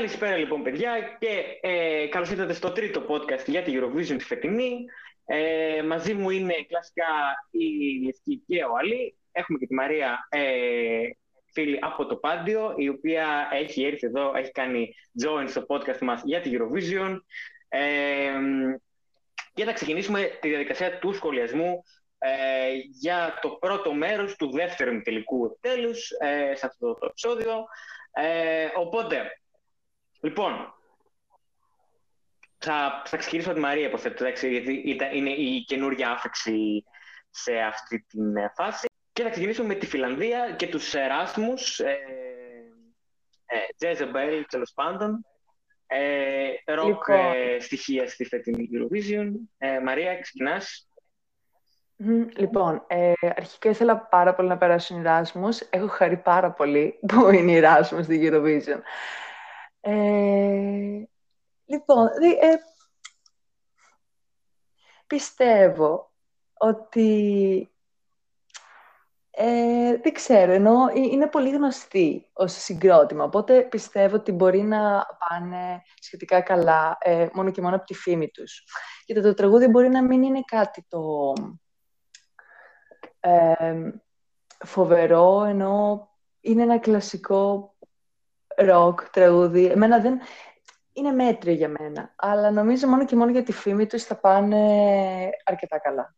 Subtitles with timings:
[0.00, 4.84] Καλησπέρα λοιπόν παιδιά και ε, καλώς ήρθατε στο τρίτο podcast για τη Eurovision τη φετινή.
[5.24, 7.04] Ε, μαζί μου είναι κλασικά
[7.50, 7.64] η
[8.04, 9.18] Λευκή και ο Αλή.
[9.32, 10.40] Έχουμε και τη Μαρία ε,
[11.52, 16.22] φίλη από το Πάντιο, η οποία έχει έρθει εδώ, έχει κάνει join στο podcast μας
[16.24, 17.16] για τη Eurovision.
[17.68, 18.30] Ε,
[19.54, 21.82] και θα ξεκινήσουμε τη διαδικασία του σχολιασμού
[22.18, 22.30] ε,
[23.00, 27.64] για το πρώτο μέρος του δεύτερου τελικού τέλους ε, σε αυτό το επεισόδιο.
[28.12, 29.39] Ε, οπότε,
[30.20, 30.74] λοιπόν,
[32.58, 36.84] θα, θα ξεκινήσω τη Μαρία, υποθέτω, γιατί είναι η καινούργια άφηξη
[37.30, 38.86] σε αυτή την ε, φάση.
[39.12, 41.98] Και θα ξεκινήσουμε με τη Φιλανδία και τους Εράσμους, ε,
[43.46, 45.24] ε, τέλος πάντων,
[45.86, 47.32] ε, ροκ λοιπόν.
[47.34, 49.30] ε, στοιχεία στη φετινή Eurovision.
[49.58, 50.88] Ε, Μαρία, ξεκινάς.
[52.36, 55.60] Λοιπόν, ε, αρχικά ήθελα πάρα πολύ να περάσουν οι Ράσμους.
[55.60, 58.80] Έχω χαρεί πάρα πολύ που είναι οι Ράσμους στη Eurovision.
[59.80, 61.04] Ε,
[61.64, 62.06] λοιπόν,
[62.40, 62.56] ε,
[65.06, 66.12] πιστεύω
[66.52, 67.70] ότι
[69.30, 75.82] ε, δεν ξέρω, ενώ είναι πολύ γνωστή ως συγκρότημα, οπότε πιστεύω ότι μπορεί να πάνε
[76.00, 78.64] σχετικά καλά ε, μόνο και μόνο από τη φήμη τους.
[79.06, 81.32] Γιατί το τραγούδι μπορεί να μην είναι κάτι το
[84.64, 86.08] φοβερό, ενώ
[86.40, 87.69] είναι ένα κλασικό
[88.56, 89.64] ροκ τραγούδι.
[89.64, 90.20] Εμένα δεν...
[90.92, 94.56] Είναι μέτριο για μένα, αλλά νομίζω μόνο και μόνο για τη φήμη τους θα πάνε
[95.44, 96.14] αρκετά καλά.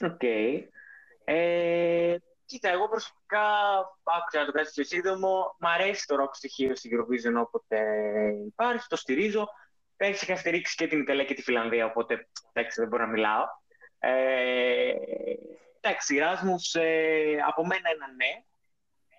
[0.00, 0.22] Οκ.
[1.24, 3.46] Ε, κοίτα, εγώ προσωπικά
[4.02, 5.56] άκουσα να το κάνεις πιο σύντομο.
[5.58, 7.78] Μ' αρέσει το ροκ στοιχείο στην Eurovision όποτε
[8.46, 9.48] υπάρχει, το στηρίζω.
[9.96, 13.44] Πέρσι είχα στηρίξει και την Ιταλία και τη Φιλανδία, οπότε εντάξει, δεν μπορώ να μιλάω.
[13.98, 14.92] Ε,
[15.80, 18.44] εντάξει, Ράσμους ε, από μένα ένα ναι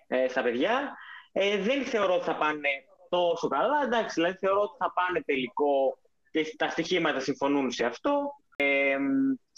[0.08, 0.96] ε, στα παιδιά.
[1.32, 2.68] Ε, δεν θεωρώ ότι θα πάνε
[3.08, 3.82] τόσο καλά.
[3.84, 5.98] Εντάξει, δηλαδή θεωρώ ότι θα πάνε τελικό
[6.30, 8.34] και τα στοιχήματα συμφωνούν σε αυτό.
[8.56, 8.96] Ε,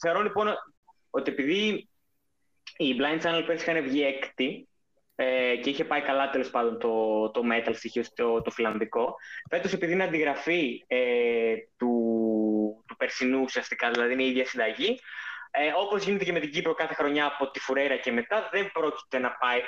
[0.01, 0.49] θεωρώ λοιπόν
[1.11, 1.89] ότι επειδή
[2.77, 4.69] η Blind Channel πέρσι είχαν βγει έκτη
[5.15, 9.15] ε, και είχε πάει καλά τέλος πάντων το, το metal στοιχείο το, το φιλανδικό.
[9.51, 15.01] Φέτος, επειδή είναι αντιγραφή ε, του, του περσινού ουσιαστικά, δηλαδή είναι η ίδια συνταγή,
[15.51, 18.73] ε, όπως γίνεται και με την Κύπρο κάθε χρονιά από τη Φουρέρα και μετά, δεν
[18.73, 19.61] πρόκειται να πάει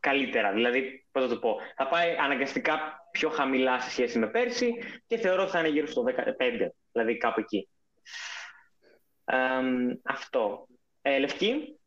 [0.00, 0.52] καλύτερα.
[0.52, 4.74] Δηλαδή, πώς θα το πω, θα πάει αναγκαστικά πιο χαμηλά σε σχέση με πέρσι
[5.06, 7.68] και θεωρώ ότι θα είναι γύρω στο 15, δηλαδή κάπου εκεί.
[10.02, 10.66] αυτό.
[11.02, 11.80] Ε, Λευκή;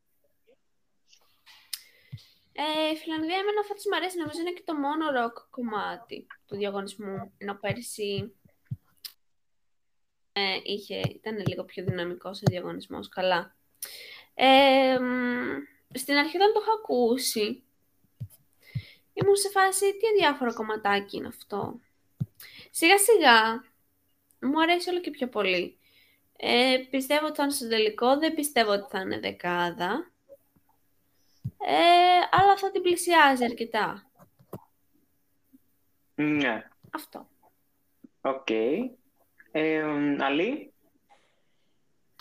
[2.56, 6.56] Ε, η Φιλανδία εμένα φέτος μου αρέσει, νομίζω είναι και το μόνο ροκ κομμάτι του
[6.56, 8.36] διαγωνισμού, ενώ πέρυσι
[10.34, 13.56] ε, είχε, ήταν λίγο πιο δυναμικός ο διαγωνισμός, καλά.
[14.34, 14.98] Ε,
[15.94, 17.64] στην αρχή όταν το είχα ακούσει,
[19.14, 21.80] ήμουν σε φάση τι αδιάφορο κομματάκι είναι αυτό.
[22.72, 23.64] Σιγά σιγά
[24.40, 25.78] μου αρέσει όλο και πιο πολύ.
[26.38, 30.12] Ε, πιστεύω ότι θα είναι στο τελικό, δεν πιστεύω ότι θα είναι δεκάδα.
[31.58, 34.12] Ε, αλλά θα την πλησιάζει αρκετά.
[36.16, 36.70] Ναι.
[36.92, 37.28] Αυτό.
[38.22, 38.48] OK.
[38.50, 38.78] Okay.
[39.52, 39.84] Ε,
[40.20, 40.74] Αλή;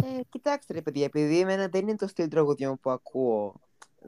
[0.04, 3.60] Ε, κοιτάξτε ρε παιδιά, επειδή εμένα δεν είναι το στυλ τραγουδιών που ακούω,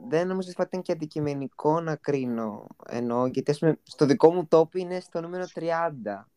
[0.07, 2.67] δεν νομίζω ότι θα ήταν και αντικειμενικό να κρίνω.
[2.87, 6.27] Ενώ, γιατί ας πούμε, στο δικό μου top είναι στο νούμερο 30.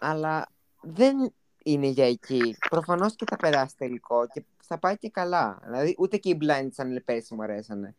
[0.00, 0.48] Αλλά
[0.80, 1.32] δεν
[1.64, 2.56] είναι για εκεί.
[2.70, 5.60] Προφανώς και θα περάσει τελικό και θα πάει και καλά.
[5.64, 7.94] Δηλαδή, ούτε και οι Blind Channel πέρσι μου αρέσανε.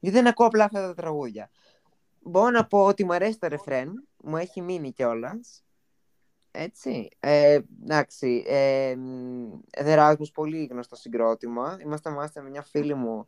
[0.00, 1.50] Γιατί δεν ακούω απλά αυτά τα τραγούδια.
[2.22, 5.64] Μπορώ να πω ότι μου αρέσει το ρεφρέν, μου έχει μείνει κιόλας.
[6.50, 7.08] Έτσι.
[7.20, 8.44] Ε, εντάξει.
[8.46, 8.96] Ε,
[10.34, 11.78] πολύ γνωστό συγκρότημα.
[11.82, 13.26] Είμαστε μάλιστα με μια φίλη μου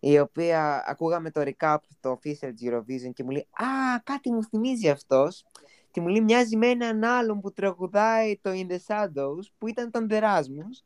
[0.00, 4.88] η οποία ακούγαμε το recap το official Eurovision και μου λέει «Α, κάτι μου θυμίζει
[4.88, 5.44] αυτός»
[5.90, 9.90] και μου λέει μοιάζει με έναν άλλον που τραγουδάει το In the Shadows που ήταν
[9.90, 10.84] τον Δεράσμους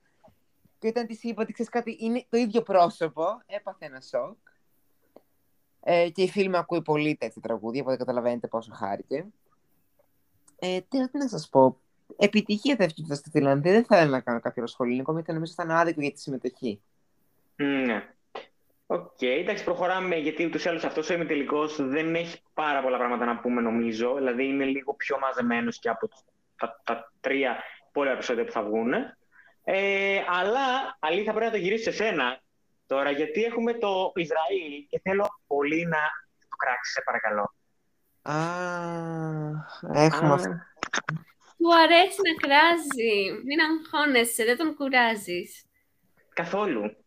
[0.78, 4.36] και όταν της είπα ότι ξέρεις κάτι είναι το ίδιο πρόσωπο έπαθε ένα σοκ.
[5.80, 9.26] Ε, και η φίλη μου ακούει πολύ τέτοια τραγούδια οπότε καταλαβαίνετε πόσο χάρηκε.
[10.58, 11.80] Ε, τι, τι να σας πω
[12.16, 15.78] επιτυχία θα ευχηθώ στη Φιλανδία δεν θα να κάνω κάποιο σχόλιο γιατί νομίζω θα είναι
[15.78, 16.80] άδικο για τη συμμετοχή.
[17.56, 18.14] Ναι
[18.92, 22.96] OK, okay, εντάξει, προχωράμε γιατί ούτως ή άλλως αυτός ο ημιτελικός δεν έχει πάρα πολλά
[22.96, 24.14] πράγματα να πούμε, νομίζω.
[24.14, 26.08] Δηλαδή είναι λίγο πιο μαζεμένος και από
[26.56, 27.62] τα, τα τρία
[27.92, 28.92] πολλά επεισόδια που θα βγουν.
[29.64, 32.40] Ε, αλλά αλήθεια πρέπει να το γυρίσει σε σένα
[32.86, 36.00] τώρα, γιατί έχουμε το Ισραήλ και θέλω πολύ να
[36.48, 37.54] το κράξεις, σε παρακαλώ.
[38.22, 38.36] Α,
[39.92, 40.50] έχουμε αυτό.
[41.56, 43.42] Του αρέσει να κράζει.
[43.44, 45.64] Μην αγχώνεσαι, δεν τον κουράζεις.
[46.34, 47.01] Καθόλου.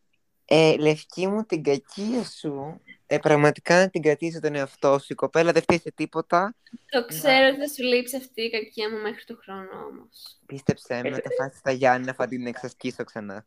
[0.45, 2.81] Ε, λευκή μου την κακία σου.
[3.07, 5.07] Ε, πραγματικά να την κρατήσει τον εαυτό σου.
[5.09, 6.55] Η κοπέλα δεν φταίει σε τίποτα.
[6.89, 10.39] Το ξέρω ότι θα σου λείψει αυτή η κακία μου μέχρι του χρόνου όμως.
[10.45, 13.45] Πίστεψέ με, θα φάσει τα Γιάννη θα την εξασκήσω ξανά.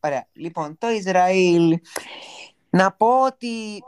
[0.00, 0.26] Ωραία.
[0.32, 1.78] Λοιπόν, το Ισραήλ.
[2.70, 3.82] Να πω ότι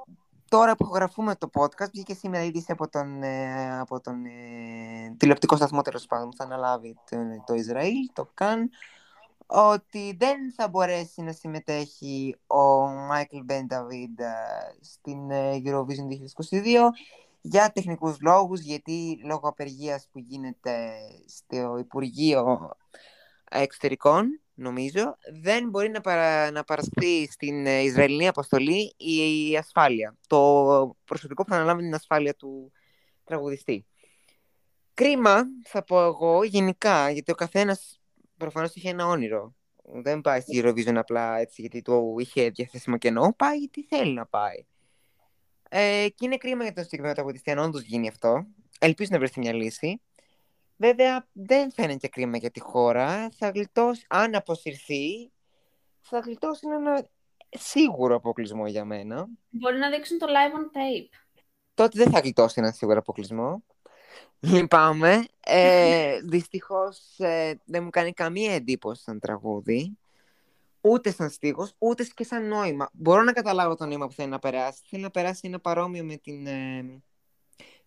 [0.49, 5.57] τώρα που γραφούμε το podcast, βγήκε σήμερα είδηση από τον, ε, από τον ε, τηλεοπτικό
[5.57, 7.17] σταθμό τέλος πάντων που θα αναλάβει το,
[7.47, 8.71] το Ισραήλ, το ΚΑΝ,
[9.51, 14.21] ότι δεν θα μπορέσει να συμμετέχει ο Μάικλ Μπεν Νταβίντ
[14.81, 16.07] στην ε, Eurovision
[16.51, 16.89] 2022
[17.41, 22.71] για τεχνικούς λόγους, γιατί λόγω απεργίας που γίνεται στο Υπουργείο
[23.51, 30.17] Εξωτερικών, νομίζω, δεν μπορεί να, παρα, να παραστεί στην ε, Ισραηλινή αποστολή η, η ασφάλεια.
[30.27, 32.73] Το προσωπικό που θα αναλάβει την ασφάλεια του
[33.25, 33.87] τραγουδιστή.
[34.95, 37.98] Κρίμα, θα πω εγώ, γενικά, γιατί ο καθένας
[38.39, 39.55] προφανώς είχε ένα όνειρο.
[39.85, 43.35] Δεν πάει στη Eurovision απλά έτσι γιατί το είχε διαθέσιμο κενό.
[43.37, 44.67] Πάει γιατί θέλει να πάει.
[45.69, 48.47] Ε, και είναι κρίμα για τον συγκεκριμένο τραγουδιστή αν όντως γίνει αυτό.
[48.79, 50.01] Ελπίζω να βρεθεί μια λύση.
[50.77, 53.31] Βέβαια, δεν φαίνεται κρίμα για τη χώρα.
[53.31, 55.33] Θα γλιτώσει, αν αποσυρθεί,
[56.01, 57.09] θα γλιτώσει ένα
[57.49, 59.29] σίγουρο αποκλεισμό για μένα.
[59.49, 61.19] Μπορεί να δείξουν το live on tape.
[61.75, 63.65] Τότε δεν θα γλιτώσει ένα σίγουρο αποκλεισμό.
[64.41, 65.25] Λυπάμαι.
[65.41, 69.99] Ε, Δυστυχώς ε, δεν μου κάνει καμία εντύπωση σαν τραγούδι.
[70.81, 72.91] Ούτε σαν στίχος, ούτε και σαν νόημα.
[72.93, 74.81] Μπορώ να καταλάβω το νόημα που θέλει να περάσει.
[74.89, 76.47] Θέλει να περάσει ένα παρόμοιο με την.
[76.47, 77.03] Ε,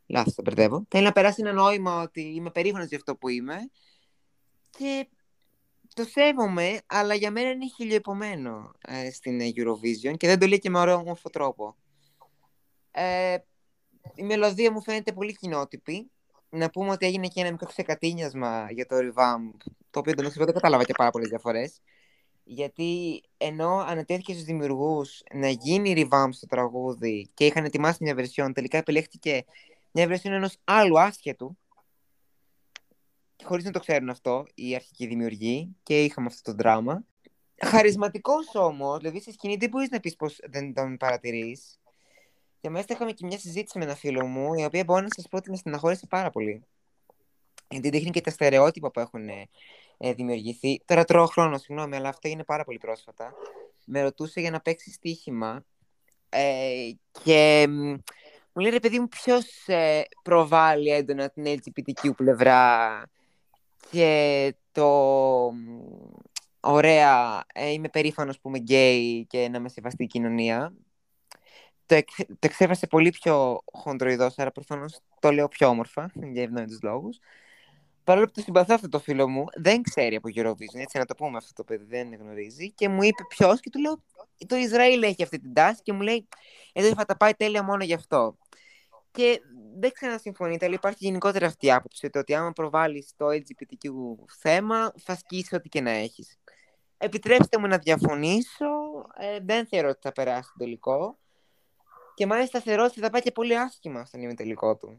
[0.06, 0.86] Λάθος, το μπερδεύω.
[0.89, 3.69] Θέλει να περάσει ένα νόημα ότι είμαι περήφανος για αυτό που είμαι.
[4.69, 5.07] Και
[5.94, 10.69] το σέβομαι, αλλά για μένα είναι χιλιοεπομένο ε, στην Eurovision και δεν το λέει και
[10.69, 11.75] με ωραίο όμορφο τρόπο.
[12.92, 13.38] Ε,
[14.16, 16.12] η μελωδία μου φαίνεται πολύ κοινότυπη
[16.51, 20.53] να πούμε ότι έγινε και ένα μικρό ξεκατίνιασμα για το revamp, το οποίο δεν δεν
[20.53, 21.81] κατάλαβα και πάρα πολλές διαφορές.
[22.44, 28.51] Γιατί ενώ ανατέθηκε στους δημιουργούς να γίνει revamp στο τραγούδι και είχαν ετοιμάσει μια version,
[28.53, 29.45] τελικά επιλέχθηκε
[29.92, 31.57] μια version ενός άλλου άσχετου.
[33.44, 37.04] Χωρίς να το ξέρουν αυτό οι αρχικοί δημιουργοί και είχαμε αυτό το δράμα.
[37.63, 41.81] Χαρισματικός όμως, δηλαδή στη σκηνή δεν μπορείς να πεις πως δεν τον παρατηρείς.
[42.62, 45.28] Και μάλιστα είχαμε και μια συζήτηση με ένα φίλο μου, η οποία μπορώ να σας
[45.28, 46.66] πω ότι με στεναχώρησε πάρα πολύ.
[47.69, 49.50] Γιατί δείχνει και τα στερεότυπα που έχουν ε,
[49.98, 50.81] ε, δημιουργηθεί.
[50.86, 53.34] Τώρα τρώω χρόνο, συγγνώμη, αλλά αυτό είναι πάρα πολύ πρόσφατα.
[53.86, 55.66] Με ρωτούσε για να παίξει στοίχημα.
[56.30, 56.92] Ε,
[57.24, 57.66] και
[58.54, 63.04] μου λέει, ρε παιδί μου, ποιος ε, προβάλλει έντονα την LGBTQ πλευρά
[63.92, 64.88] και το
[66.60, 70.74] ωραία, ε, είμαι περήφανος που είμαι γκέι και να με σεβαστεί η κοινωνία
[71.92, 76.78] το, εξ, το εξέφρασε πολύ πιο χοντροειδώς, άρα προφανώς το λέω πιο όμορφα, για ευνόητου
[76.82, 77.20] λόγους.
[78.04, 81.16] Παρόλο που το συμπαθώ αυτό το φίλο μου, δεν ξέρει από Eurovision, έτσι να το
[81.16, 82.72] πούμε αυτό το παιδί, δεν γνωρίζει.
[82.72, 84.04] Και μου είπε ποιος, και του λέω:
[84.48, 86.28] Το Ισραήλ έχει αυτή την τάση, και μου λέει:
[86.74, 88.38] Εδώ θα τα πάει τέλεια μόνο γι' αυτό.
[89.12, 89.42] Και
[89.80, 93.90] δεν ξανασυμφωνείτε, αλλά υπάρχει γενικότερα αυτή η άποψη ότι άμα προβάλλεις το LGBTQ
[94.40, 96.38] θέμα, θα σκίσει ό,τι και να έχεις.
[96.98, 98.66] Επιτρέψτε μου να διαφωνήσω.
[99.18, 101.20] Ε, δεν θεωρώ ότι θα περάσει το τελικό.
[102.21, 104.97] Και μάλιστα θεωρώ ότι θα πάει και πολύ άσχημα στον ημιτελικό του.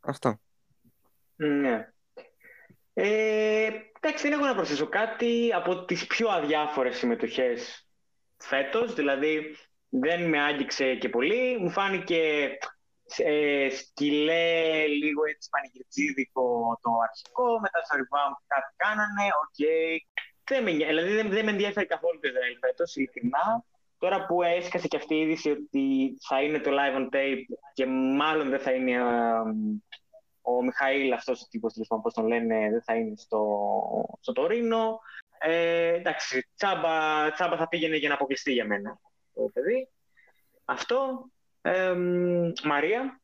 [0.00, 0.40] Αυτό.
[1.36, 1.92] Ναι.
[2.94, 3.70] Ε,
[4.00, 7.86] εντάξει, δεν έχω να προσθέσω κάτι από τις πιο αδιάφορες συμμετοχές
[8.36, 8.94] φέτος.
[8.94, 9.56] Δηλαδή,
[9.88, 11.58] δεν με άγγιξε και πολύ.
[11.58, 12.50] Μου φάνηκε
[13.16, 17.60] ε, σκυλέ, λίγο έτσι πανηγυρτζίδικο το αρχικό.
[17.60, 19.54] Μετά στο rebound κάτι κάνανε, OK.
[19.58, 19.98] Okay.
[20.44, 23.64] Δεν με, δηλαδή δεν, δεν με ενδιαφέρει καθόλου το Ισραήλ φέτος, ειλικρινά.
[24.00, 27.42] Τώρα που έσκασε και αυτή η είδηση ότι θα είναι το live on tape
[27.72, 28.96] και μάλλον δεν θα είναι
[30.42, 33.40] ο Μιχαήλ, αυτός ο τύπος, λοιπόν, πώς τον λένε, δεν θα είναι στο,
[34.20, 35.00] στο Τωρίνο.
[35.38, 38.98] Ε, εντάξει, τσάμπα, τσάμπα θα πήγαινε για να αποκλειστεί για μένα
[39.34, 39.88] το παιδί.
[40.64, 41.30] Αυτό.
[41.62, 41.94] Ε,
[42.64, 43.20] Μαρία.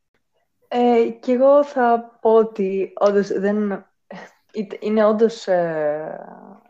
[0.67, 3.85] Ε, και εγώ θα πω ότι όντως δεν...
[4.79, 6.19] Είναι όντως ε,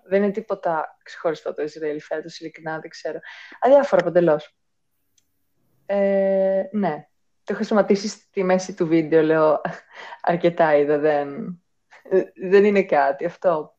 [0.07, 3.19] δεν είναι τίποτα ξεχωριστό το Ισραήλ φέτος, ειλικρινά δεν ξέρω.
[3.59, 4.55] Αδιάφορα παντελώς.
[5.85, 7.07] Ε, ναι.
[7.43, 9.61] Το έχω σταματήσει στη μέση του βίντεο, λέω
[10.21, 11.59] αρκετά είδα, δεν,
[12.35, 13.77] δεν είναι κάτι αυτό.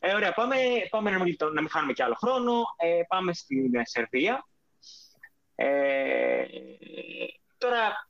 [0.00, 0.56] Ε, ωραία, πάμε,
[0.90, 2.62] πάμε να, μην, να μην χάνουμε κι άλλο χρόνο.
[2.76, 4.46] Ε, πάμε στην Σερβία.
[5.54, 6.44] Ε,
[7.58, 8.08] τώρα,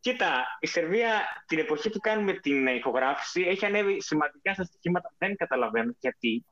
[0.00, 5.14] Κοίτα, η Σερβία την εποχή που κάνουμε την ηχογράφηση έχει ανέβει σημαντικά στα στοιχήματα.
[5.18, 6.44] Δεν καταλαβαίνω γιατί.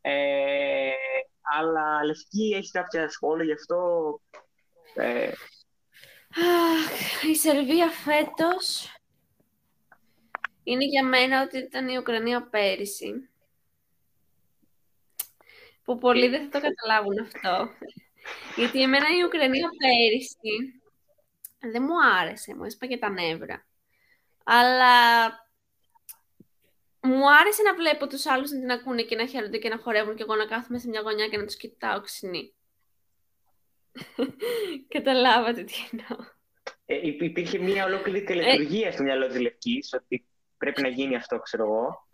[0.00, 0.90] Ε,
[1.42, 4.20] αλλά Λευκή έχεις κάποια σχόλια γι' αυτό;
[4.94, 5.32] Ε...
[7.30, 8.92] η Σερβία φέτος
[10.62, 13.28] είναι για μένα ότι ήταν η Ουκρανία πέρυσι.
[15.84, 17.70] που πολλοί δεν θα το καταλάβουν αυτό.
[18.56, 20.77] Γιατί εμένα η Ουκρανία πέρυσι
[21.58, 23.66] δεν μου άρεσε, μου έσπαγε τα νεύρα.
[24.44, 25.26] Αλλά
[27.00, 30.16] μου άρεσε να βλέπω τους άλλους να την ακούνε και να χαίρονται και να χορεύουν
[30.16, 32.54] και εγώ να κάθομαι σε μια γωνιά και να τους κοιτάω ξυνή.
[34.94, 36.26] Καταλάβατε τι εννοώ.
[36.86, 40.26] Ε, υπήρχε μια ολόκληρη τελετουργία στο μυαλό της Λευκής ότι
[40.58, 42.06] πρέπει να γίνει αυτό, ξέρω εγώ.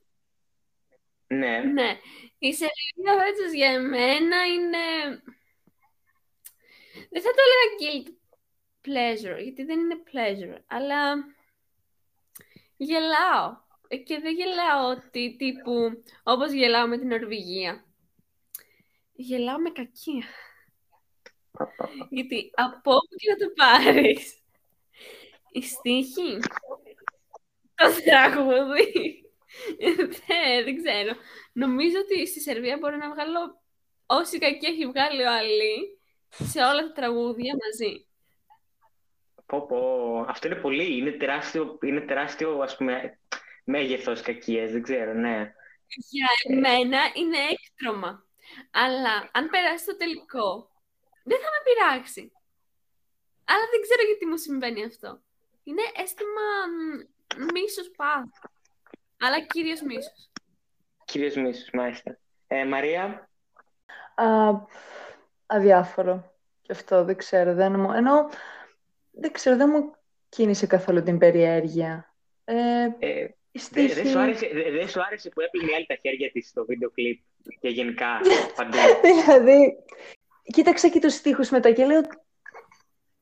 [1.27, 1.59] Ναι.
[1.59, 1.99] Ναι.
[2.39, 4.79] Η σελίδα φέτος για εμένα είναι...
[7.11, 8.24] Δεν θα το έλεγα guilt
[8.85, 11.15] pleasure, γιατί δεν είναι pleasure, αλλά
[12.77, 13.63] γελάω.
[13.89, 17.85] Ε, και δεν γελάω ότι τύπου, όπως γελάω με την Νορβηγία.
[19.13, 20.25] Γελάω με κακία.
[22.11, 24.39] γιατί από όπου και να το πάρεις,
[25.53, 26.39] η στίχη,
[27.75, 29.25] το τραγούδι,
[29.79, 31.17] δεν, δεν ξέρω.
[31.53, 33.63] Νομίζω ότι στη Σερβία μπορώ να βγάλω
[34.07, 35.99] όση κακή έχει βγάλει ο Αλή
[36.29, 38.07] σε όλα τα τραγούδια μαζί.
[39.47, 40.19] Πω, πω.
[40.29, 40.97] Αυτό είναι πολύ.
[40.97, 43.19] Είναι τεράστιο, είναι τεράστιο ας πούμε,
[43.65, 44.73] μέγεθος κακίες.
[44.73, 45.53] Δεν ξέρω, ναι.
[45.87, 48.25] Για εμένα είναι έκτρωμα.
[48.71, 50.71] Αλλά αν περάσει το τελικό,
[51.25, 52.33] δεν θα με πειράξει.
[53.45, 55.21] Αλλά δεν ξέρω γιατί μου συμβαίνει αυτό.
[55.65, 56.47] Είναι αίσθημα
[57.53, 58.29] μίσος πάθ.
[59.21, 60.31] Αλλά κυρίως μίσος.
[61.05, 62.19] Κυρίως μίσος, μάλιστα.
[62.47, 63.29] Ε, Μαρία;
[64.15, 64.25] Α,
[65.47, 66.33] αδιάφορο.
[66.63, 67.55] Και αυτό δεν ξέρω.
[67.55, 67.93] Δεν μου...
[67.93, 68.29] Ενώ
[69.15, 69.95] δεν ξέρω, δεν μου
[70.29, 72.15] κίνησε καθόλου την περιέργεια.
[72.45, 72.55] Ε,
[72.99, 73.29] ε,
[73.71, 76.91] δεν δε σου, άρεσε, δε, σου άρεσε που έπλυνε άλλη τα χέρια της στο βίντεο
[76.91, 77.21] κλιπ
[77.61, 78.21] και γενικά
[78.57, 79.77] παντού; δηλαδή,
[80.43, 82.01] κοίταξα και τους στίχους μετά και λέω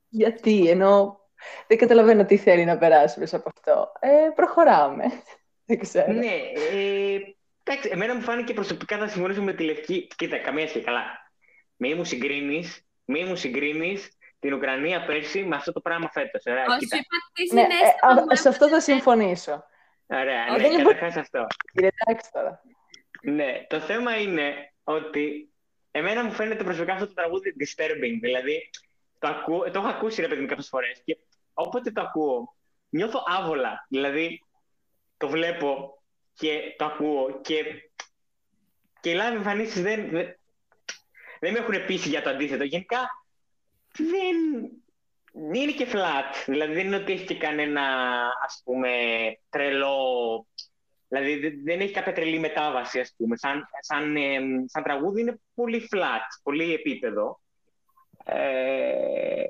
[0.08, 1.20] γιατί, ενώ
[1.66, 3.92] δεν καταλαβαίνω τι θέλει να περάσει μέσα από αυτό.
[4.00, 5.04] Ε, προχωράμε.
[5.66, 6.12] Δεν ξέρω.
[6.12, 6.34] Ναι,
[6.72, 7.18] ε,
[7.62, 10.08] εντάξει, εμένα μου φάνηκε προσωπικά θα συμφωνήσω με τη Λευκή.
[10.16, 11.04] Κοίτα, καμία σχέση, καλά.
[11.76, 14.08] Μη μου συγκρίνεις, μη μου συγκρίνεις
[14.42, 16.42] την Ουκρανία πέρσι με αυτό το πράγμα φέτος.
[16.46, 17.62] Όχι, ναι,
[18.30, 19.64] ε, σε αυτό θα συμφωνήσω.
[20.06, 21.46] Ωραία, ναι, δεν καταρχάς αυτό.
[21.74, 22.62] Εντάξει τώρα.
[23.22, 25.52] Ναι, το θέμα είναι ότι
[25.90, 28.18] εμένα μου φαίνεται προσωπικά αυτό το τραγούδι disturbing.
[28.20, 28.70] Δηλαδή,
[29.18, 31.18] το, ακού, το έχω ακούσει ρε παιδί μου κάποιες φορές και
[31.52, 32.56] όποτε το ακούω,
[32.88, 33.86] νιώθω άβολα.
[33.88, 34.44] Δηλαδή,
[35.16, 36.02] το βλέπω
[36.34, 37.64] και το ακούω και,
[39.00, 40.36] και οι live εμφανίσεις δεν, δεν,
[41.40, 42.64] δεν με έχουν πείσει για το αντίθετο.
[42.64, 43.08] Γενικά,
[43.94, 46.44] δεν είναι και flat.
[46.46, 47.82] Δηλαδή, δεν είναι ότι έχει και κανένα,
[48.44, 48.90] ας πούμε,
[49.48, 50.46] τρελό...
[51.08, 53.36] Δηλαδή, δεν έχει κάποια τρελή μετάβαση, ας πούμε.
[53.36, 54.16] Σαν, σαν,
[54.66, 57.40] σαν τραγούδι είναι πολύ flat, πολύ επίπεδο.
[58.24, 59.44] Ε,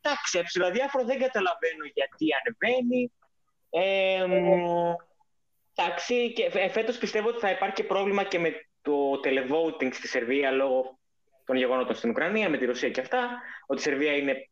[0.00, 0.40] εντάξει,
[0.72, 3.12] διάφορο δεν καταλαβαίνω γιατί ανεβαίνει.
[3.70, 4.24] Ε,
[5.74, 10.50] εντάξει, και φέτος πιστεύω ότι θα υπάρχει και πρόβλημα και με το televoting στη Σερβία
[10.50, 10.97] λόγω
[11.48, 14.48] των γεγονότων στην Ουκρανία, με τη Ρωσία και αυτά, ότι η Σερβία είναι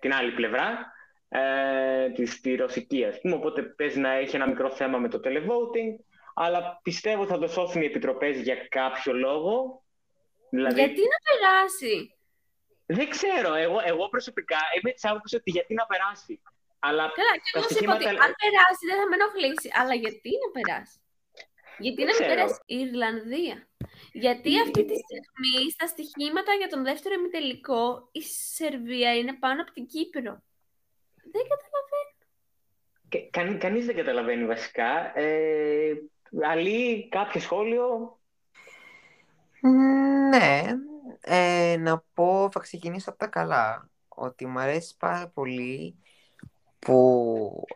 [0.00, 0.92] την άλλη πλευρά
[1.28, 5.20] ε, της, τη ρωσική, ας πούμε, οπότε παίζει να έχει ένα μικρό θέμα με το
[5.24, 5.92] televoting,
[6.34, 9.82] αλλά πιστεύω θα το σώσουν οι επιτροπές για κάποιο λόγο.
[10.50, 10.80] Δηλαδή...
[10.80, 12.16] Γιατί να περάσει;
[12.86, 13.54] Δεν ξέρω.
[13.54, 16.42] Εγώ, εγώ προσωπικά είμαι της άποψης ότι γιατί να περάσει.
[16.78, 18.00] Αλλά Καλά, και εγώ στοιχήματα...
[18.00, 19.68] είπα ότι αν περάσει δεν θα με ενοχλήσει.
[19.80, 20.96] Αλλά γιατί να περάσει;
[21.78, 23.68] Γιατί δεν να μην περάσει η Ιρλανδία.
[24.12, 29.72] Γιατί αυτή τη στιγμή στα στοιχήματα για τον δεύτερο ημιτελικό η Σερβία είναι πάνω από
[29.72, 30.42] την Κύπρο.
[31.32, 32.12] Δεν καταλαβαίνω.
[33.30, 35.18] Κα, κανείς δεν καταλαβαίνει βασικά.
[35.18, 35.94] Ε,
[36.42, 38.18] αλλή, κάποιο σχόλιο;
[40.30, 40.62] Ναι,
[41.20, 45.98] ε, να πω, θα ξεκινήσω από τα καλά, ότι μου αρέσει πάρα πολύ
[46.78, 47.66] που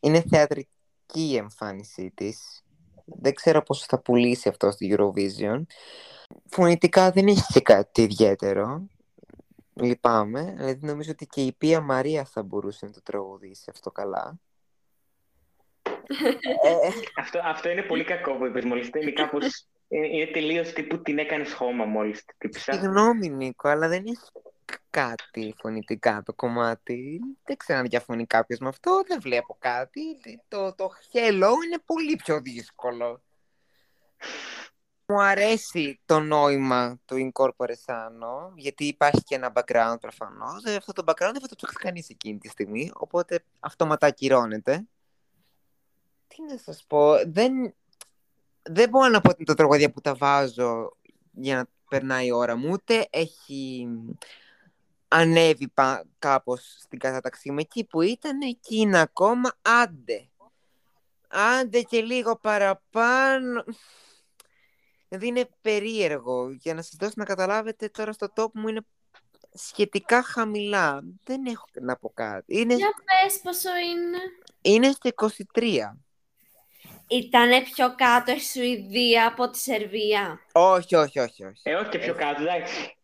[0.00, 0.77] είναι θεατρική
[1.14, 2.62] η εμφάνισή της.
[3.04, 5.62] Δεν ξέρω πώς θα πουλήσει αυτό στη Eurovision.
[6.46, 8.86] Φωνητικά δεν έχει και κάτι ιδιαίτερο.
[9.74, 10.54] Λυπάμαι.
[10.56, 14.38] Δηλαδή νομίζω ότι και η Πία Μαρία θα μπορούσε να το τραγουδήσει αυτό καλά.
[16.62, 18.90] ε, αυτό, αυτό είναι πολύ κακό που είπες μόλις.
[19.00, 22.72] Είναι κάπως ε, είναι τελείως τύπου την έκανες χώμα μόλις την τύπησα.
[22.72, 24.24] Συγγνώμη, Νίκο, αλλά δεν έχει
[24.90, 27.20] κάτι φωνητικά το κομμάτι.
[27.44, 29.02] Δεν ξέρω αν διαφωνεί κάποιος με αυτό.
[29.06, 30.00] Δεν βλέπω κάτι.
[30.48, 33.22] Το, το hello είναι πολύ πιο δύσκολο.
[35.06, 40.64] Μου αρέσει το νόημα του incorpore sano, γιατί υπάρχει και ένα background προφανώς.
[40.64, 44.86] Ε, αυτό το background δεν θα το ψάξει κανείς εκείνη τη στιγμή, οπότε αυτόματα ακυρώνεται.
[46.28, 47.74] Τι να σας πω, δεν,
[48.62, 50.96] δεν μπορώ να πω ότι είναι το τραγωδία που τα βάζω
[51.32, 53.88] για να περνάει η ώρα μου, ούτε έχει
[55.08, 57.58] ανέβει πα, κάπως στην κατάταξή μου.
[57.58, 60.28] Εκεί που ήταν, εκεί είναι ακόμα, άντε.
[61.28, 63.64] Άντε και λίγο παραπάνω.
[65.08, 66.50] Δηλαδή είναι περίεργο.
[66.50, 68.80] Για να σας δώσω να καταλάβετε τώρα στο top μου είναι
[69.52, 71.02] σχετικά χαμηλά.
[71.24, 72.60] Δεν έχω να πω κάτι.
[72.60, 74.18] Είναι, Για πες πόσο είναι.
[74.62, 75.10] είναι στο
[75.54, 75.96] 23.
[77.10, 80.40] Ήτανε πιο κάτω η Σουηδία από τη Σερβία.
[80.52, 81.60] Όχι, όχι, όχι, όχι.
[81.62, 82.97] Ε, όχι και πιο κάτω, εντάξει.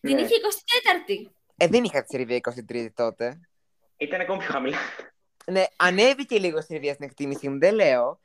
[0.00, 0.20] Την Ναι.
[0.20, 1.30] είχε 24η.
[1.56, 2.36] Ε, δεν είχα τη Σερβία
[2.70, 3.40] 23 τότε.
[3.96, 4.78] Ήταν ακόμη πιο χαμηλά.
[5.46, 8.20] Ναι, ανέβηκε λίγο η Σερβία στην εκτίμησή μου, δεν λέω.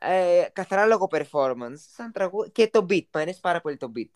[0.00, 2.50] Ε, καθαρά λόγω performance, σαν τραγούδι.
[2.50, 4.10] Και το beat, μου αρέσει πάρα πολύ το beat.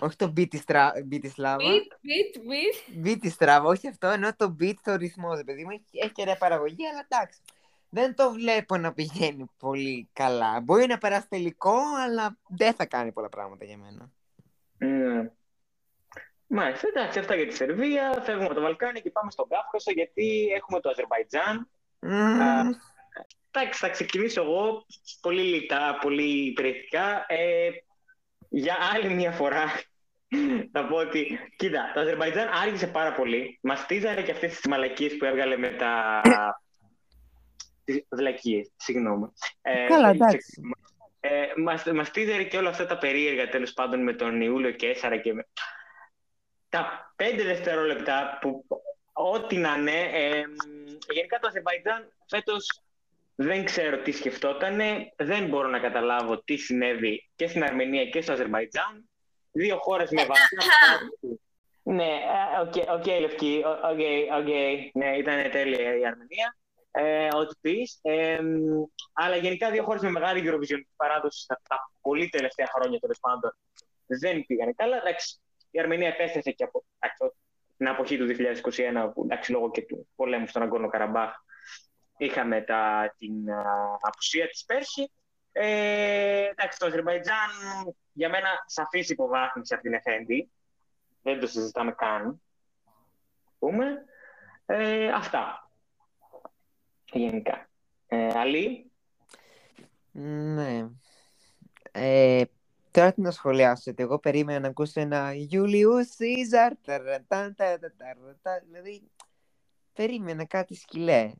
[0.00, 0.92] Όχι το beat της, τρα...
[1.10, 1.66] beat της Λάβας.
[1.66, 3.06] Μπιτ, μπιτ, μπιτ.
[3.06, 6.12] Beat της Τράβας, όχι αυτό, ενώ το beat το ρυθμό, ρε παιδί μου, έχει, έχει
[6.16, 7.40] ωραία παραγωγή, αλλά εντάξει.
[7.88, 10.60] Δεν το βλέπω να πηγαίνει πολύ καλά.
[10.60, 14.12] Μπορεί να περάσει τελικό, αλλά δεν θα κάνει πολλά πράγματα για μένα.
[14.86, 15.30] Ναι.
[16.46, 18.20] Μάλιστα, εντάξει, αυτά για τη Σερβία.
[18.22, 21.68] Φεύγουμε από το Βαλκάνι και πάμε στον Κάφκασο γιατί έχουμε το Αζερβαϊτζάν.
[22.00, 22.70] Μμμ.
[23.50, 24.86] Εντάξει, θα ξεκινήσω εγώ
[25.20, 27.24] πολύ λιτά, πολύ υπηρετικά.
[27.28, 27.70] Ε,
[28.48, 29.64] για άλλη μια φορά
[30.72, 33.58] θα πω ότι, κοίτα, το Αζερβαϊτζάν άργησε πάρα πολύ.
[33.62, 36.20] Μας τίζαρε και αυτές τις μαλακίες που έβγαλε με τα...
[37.84, 39.32] τις βλακίες, συγγνώμη.
[39.62, 40.60] Ε, Καλά, εντάξει.
[41.26, 45.16] Ε, μας, μας τίζαρε και όλα αυτά τα περίεργα τέλος πάντων με τον Ιούλιο Κέσσαρα
[45.16, 45.46] και με...
[46.68, 48.64] Τα πέντε δευτερόλεπτα που
[49.12, 50.44] ό,τι να είναι, ε,
[51.12, 52.82] γενικά το Αζερβαϊτζάν φέτος
[53.34, 58.32] δεν ξέρω τι σκεφτότανε, δεν μπορώ να καταλάβω τι συνέβη και στην Αρμενία και στο
[58.32, 59.08] Αζερβαϊτζάν.
[59.52, 60.58] Δύο χώρες με βαθιά...
[61.96, 64.00] ναι, ε, οκ, οκ, Λευκή, οκ,
[64.38, 64.48] οκ,
[64.92, 66.56] ναι, ήταν τέλεια η Αρμενία.
[66.96, 67.98] Ε, ό,τι πεις.
[68.02, 72.98] Ε, μ, αλλά γενικά δύο χώρες με μεγάλη Eurovision παράδοση στα, τα πολύ τελευταία χρόνια
[72.98, 73.56] τέλος πάντων
[74.06, 74.96] δεν πήγανε καλά.
[74.96, 77.36] Εντάξει, η Αρμενία επέστρεψε και από εντάξει,
[77.76, 78.26] την αποχή του
[79.06, 81.34] 2021, που εντάξει, λόγω και του πολέμου στον Αγκόρνο Καραμπάχ,
[82.16, 85.12] είχαμε τα, την α, απουσία της πέρσι.
[85.52, 87.50] Ε, εντάξει, το Αζερβαϊτζάν
[88.12, 90.50] για μένα σαφής υποβάθμιση από την Εφέντη.
[91.22, 92.42] Δεν το συζητάμε καν.
[93.58, 94.04] Πούμε.
[94.66, 95.63] Ε, αυτά.
[97.14, 97.68] Γενικά.
[98.06, 98.90] Ε, Αλή;
[100.12, 100.88] Ναι.
[101.92, 102.44] Ε,
[102.90, 104.02] τώρα τι να σχολιάσετε.
[104.02, 106.72] Εγώ περίμενα να ακούσω ένα Julius Caesar.
[106.84, 109.10] ταραταν, ταραταν, Δηλαδή,
[109.92, 111.32] περίμενα κάτι σκυλέ.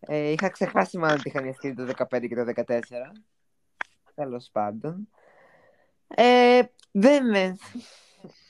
[0.00, 2.80] Ε, είχα ξεχάσει μάλλον ότι είχαν στείλει το 15 και το 14.
[4.14, 5.08] Τέλος πάντων.
[6.06, 7.56] Ε, δεν με...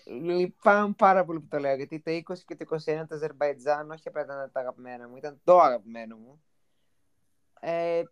[0.06, 4.08] Λυπάμαι πάρα πολύ που το λέω, γιατί το 20 και το 21 το Αζερβαϊτζάν όχι
[4.08, 6.42] απλά ήταν τα αγαπημένα μου, ήταν το αγαπημένο μου.
[7.60, 8.02] Ε,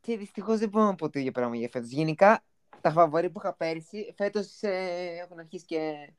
[0.00, 1.90] και δυστυχώς δεν μπορώ να πω το ίδιο πράγμα για φέτος.
[1.90, 2.44] Γενικά,
[2.80, 6.12] τα φαβορή που είχα πέρυσι, φέτος ε, έχουν αρχίσει και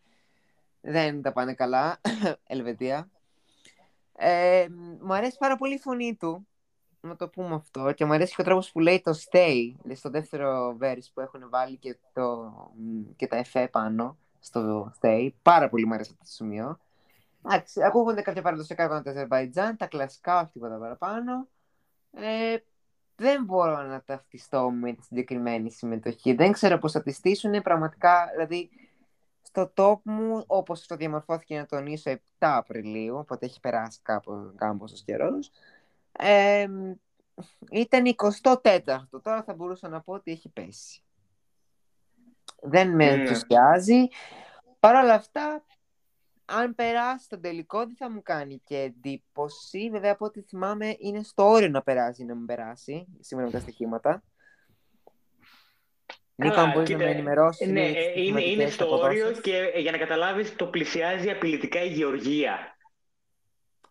[0.81, 2.01] δεν τα πάνε καλά.
[2.47, 3.09] Ελβετία.
[4.15, 4.67] Ε,
[5.01, 6.47] μου αρέσει πάρα πολύ η φωνή του.
[7.01, 7.91] Να το πούμε αυτό.
[7.91, 9.73] Και μου αρέσει και ο τρόπος που λέει το stay.
[9.81, 12.53] Δηλαδή στο δεύτερο verse που έχουν βάλει και, το,
[13.15, 15.29] και τα εφέ πάνω στο stay.
[15.41, 16.79] Πάρα πολύ μου αρέσει αυτό το σημείο.
[17.45, 21.47] Εντάξει, ακούγονται κάποια παραδοσιακά εικόνα του Αζερβαϊτζάν, τα κλασικά, όχι τίποτα παραπάνω.
[22.11, 22.57] Ε,
[23.15, 26.33] δεν μπορώ να ταυτιστώ με τη συγκεκριμένη συμμετοχή.
[26.33, 27.61] Δεν ξέρω πώς θα τη στήσουν.
[27.61, 28.69] Πραγματικά, δηλαδή,
[29.41, 35.03] στο top μου, όπως το διαμορφώθηκε να τονίσω 7 Απριλίου, οπότε έχει περάσει κάπου κάμποσος
[35.03, 35.51] καιρός,
[36.11, 36.67] ε,
[37.71, 39.07] ήταν 24ο.
[39.21, 41.03] Τώρα θα μπορούσα να πω ότι έχει πέσει.
[42.61, 43.11] Δεν με Ναι.
[43.21, 44.07] ενθουσιάζει.
[44.79, 45.65] Παρ' όλα αυτά,
[46.45, 49.89] αν περάσει τον τελικό, δεν θα μου κάνει και εντύπωση.
[49.91, 53.53] Βέβαια, από ό,τι θυμάμαι, είναι στο όριο να περάσει ή να μην περάσει, σήμερα με
[53.53, 54.23] τα στοιχήματα.
[56.35, 57.67] Νίκο, αν μπορείς να κοίτα, με ενημερώσεις.
[57.67, 59.41] Ναι, λίγο τις ε, είναι, είναι στοιχηματικές στο όριο αποδόσεις.
[59.43, 62.77] και ε, για να καταλάβεις το πλησιάζει απειλητικά η Γεωργία.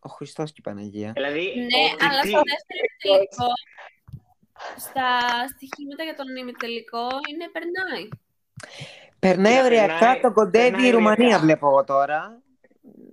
[0.00, 1.12] Ο Χριστός και η Παναγία.
[1.12, 3.46] Δηλαδή, Ναι, ότι αλλά τι- στο δεύτερο τελικό,
[4.76, 5.08] στα
[5.54, 8.08] στοιχήματα για τον ημιτελικό, είναι περνάει.
[9.18, 11.42] Περνάει Ναι, ωριακά, περνάει- τον κοντεύει περνάει η Ρουμανία, ωριακά.
[11.42, 12.40] βλέπω εγώ τώρα.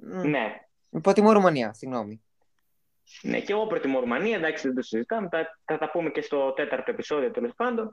[0.01, 0.61] Μ, Ναι.
[0.89, 2.21] Υποτιμώ Ρουμανία, συγγνώμη.
[3.21, 5.27] Ναι, και εγώ προτιμώ Ρουμανία, εντάξει, δεν το συζητάμε.
[5.31, 7.89] Θα, θα τα πούμε και στο τέταρτο επεισόδιο τέλος πάντων.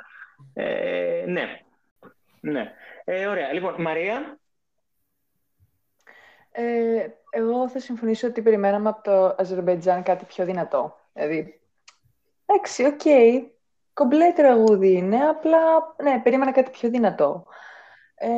[0.54, 1.60] Ε, ναι.
[2.40, 2.72] Ναι.
[3.04, 3.52] Ε, ωραία.
[3.52, 4.38] Λοιπόν, Μαρία.
[6.52, 10.96] Ε, εγώ θα συμφωνήσω ότι περιμέναμε από το Αζερμπαϊτζάν κάτι πιο δυνατό.
[11.12, 11.60] Δηλαδή,
[12.46, 13.00] εντάξει, οκ,
[13.94, 15.58] κομπλέ τραγούδι είναι, απλά,
[16.02, 17.46] ναι, περίμενα κάτι πιο δυνατό.
[18.14, 18.28] Ε,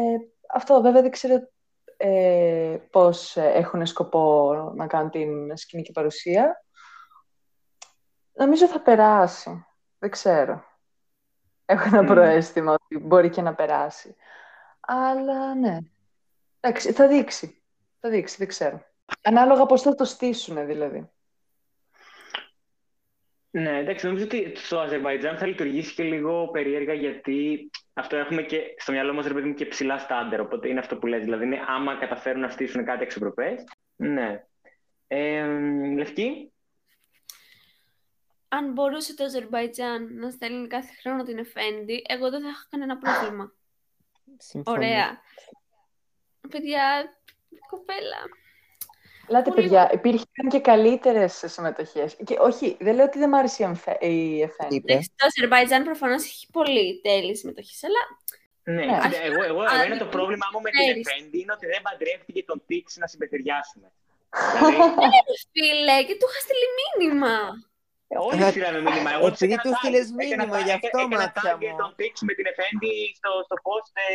[0.55, 1.49] αυτό βέβαια δεν ξέρω
[1.97, 6.65] ε, πώς έχουν σκοπό να κάνουν την σκηνική παρουσία.
[8.33, 9.67] Νομίζω θα περάσει.
[9.99, 10.65] Δεν ξέρω.
[11.65, 12.07] Έχω ένα Μμμ.
[12.07, 14.17] προαίσθημα ότι μπορεί και να περάσει.
[14.81, 15.79] Αλλά ναι.
[16.61, 17.63] Εντάξει, θα δείξει.
[18.01, 18.81] Θα δείξει, δεν ξέρω.
[19.23, 21.11] Ανάλογα πώς θα το στήσουν δηλαδή.
[23.57, 28.75] Ναι, εντάξει, νομίζω ότι στο Αζερβαϊτζάν θα λειτουργήσει και λίγο περίεργα γιατί αυτό έχουμε και
[28.79, 31.45] στο μυαλό μας, ρε παιδί μου, και ψηλά στάντερ, οπότε είναι αυτό που λες, δηλαδή
[31.45, 33.65] είναι άμα καταφέρουν να στήσουν κάτι εξωπροπές.
[33.97, 34.45] Ναι.
[35.07, 35.47] Ε,
[35.97, 36.53] Λευκή;
[38.49, 42.99] Αν μπορούσε το Αζερβαϊτζάν να στέλνει κάθε χρόνο την Εφέντη, εγώ δεν θα είχα κανένα
[42.99, 43.53] πρόβλημα.
[44.39, 44.77] Συμφωνώ.
[44.77, 45.21] Ωραία.
[46.49, 47.05] Παιδιά,
[47.71, 48.46] κοπέλα.
[49.29, 52.17] Ελάτε, Πολύ παιδιά, υπήρχαν και καλύτερες συμμετοχές.
[52.25, 54.69] Και όχι, δεν λέω ότι δεν μ' άρεσε η Εμφε- η Εφέν.
[54.71, 54.93] Είπε.
[54.93, 58.03] Εντάξει, το Αζερβαϊτζάν προφανώς έχει πολύ τέλειε συμμετοχής, αλλά
[58.77, 58.99] Ναι, Ναι.
[59.03, 61.07] κοίτα, εγώ, εγώ, Α, εμένα το πρόβλημά μου με την ξέρεις.
[61.09, 63.89] Εφέντη είναι ότι δεν παντρεύτηκε τον Τίξ να συμπεριάσουμε.
[64.55, 64.77] δηλαδή,
[65.53, 67.35] φίλε, και του είχα στείλει μήνυμα.
[68.13, 69.11] Ε, Όλοι Ε, στείλανε μήνυμα.
[69.17, 69.81] Εγώ τους επειδή έκανα τους tag.
[69.83, 71.77] στείλες Έκανα μήνυμα, tag- γι' αυτό, έκανα μάτια tag μου.
[71.83, 74.09] τον Tix με την Εφέντη στο, στο post ε,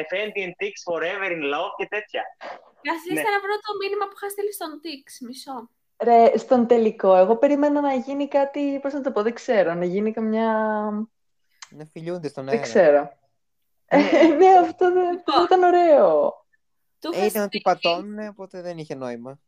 [0.00, 2.22] Εφέντη and Tix forever in love και τέτοια.
[2.82, 3.30] Καθίστε Ναι.
[3.30, 5.70] να βρω το μήνυμα που είχα στείλει στον Τix, μισό.
[6.02, 9.84] Ρε, στον τελικό, εγώ περίμενα να γίνει κάτι, πώς να το πω, δεν ξέρω, να
[9.84, 10.46] γίνει καμιά...
[11.70, 12.66] Να φιλιούνται στον Δεν αέρα.
[12.66, 13.18] ξέρω.
[13.86, 16.32] Ε, ναι, αυτό δεν αυτό θα ήταν ωραίο.
[17.00, 19.40] Του είχα Ε, ήταν ότι στείλει, πατώνουν, οπότε δεν είχε νόημα.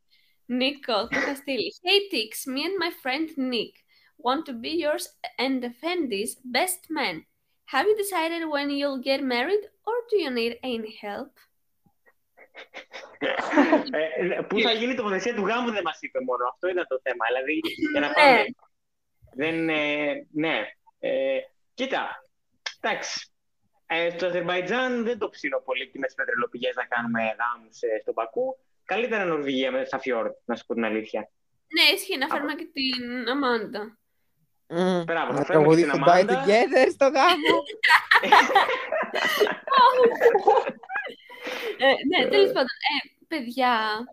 [0.46, 1.74] Νίκο, του είχα στείλει.
[1.82, 3.72] Hey Tix, me and my friend Nick
[4.26, 5.04] want to be yours
[5.44, 7.16] and Effendi's best man.
[7.72, 11.32] Have you decided when you'll get married or do you need any help?
[13.92, 16.46] Ε, πού θα γίνει η τοποθεσία του γάμου δεν μας είπε μόνο.
[16.52, 17.24] Αυτό ήταν το θέμα.
[17.28, 17.60] Δηλαδή,
[17.92, 18.14] για να Ναι.
[18.14, 18.44] πάμε.
[19.34, 20.66] Δεν, ε, ναι.
[20.98, 21.38] Ε,
[21.74, 22.28] κοίτα,
[22.80, 23.28] εντάξει.
[23.86, 27.98] Ε, στο Αζερβαϊτζάν δεν το ψήνω πολύ και με τις πετρελοπηγές να κάνουμε γάμους ε,
[28.00, 28.58] στον Πακού.
[28.84, 31.30] Καλύτερα Νορβηγία με στα φιόρτ, να σου πω την αλήθεια.
[31.74, 33.98] Ναι, ισχύει να φέρουμε και την Αμάντα.
[34.68, 35.02] Μμμ.
[35.02, 36.44] Μπράβο, θα Να φέρουμε και την τραγουδήσουν Die Αμάντα.
[36.44, 37.54] Together στο γάμο.
[41.78, 42.74] Ε, ναι, τέλος πάντων.
[43.28, 44.04] Ε, παιδιά.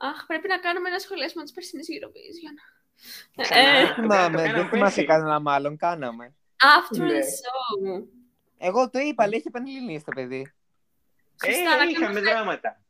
[0.00, 2.56] Αχ, πρέπει να κάνουμε ένα σχολιασμό της περσινής Eurovision.
[3.42, 3.60] Ξανά.
[3.68, 5.04] Ε, Το Θυμάμαι, κάναμε δεν θυμάσαι πέρσι.
[5.04, 6.34] κανένα μάλλον, κάναμε.
[6.56, 7.06] after Ναι.
[7.12, 8.06] the show.
[8.58, 10.52] Εγώ το είπα, λέει, είχε πανελληνίες το παιδί.
[11.44, 12.30] Σωστά, να Ε, κάνουμε είχαμε φέτος.
[12.32, 12.80] δράματα.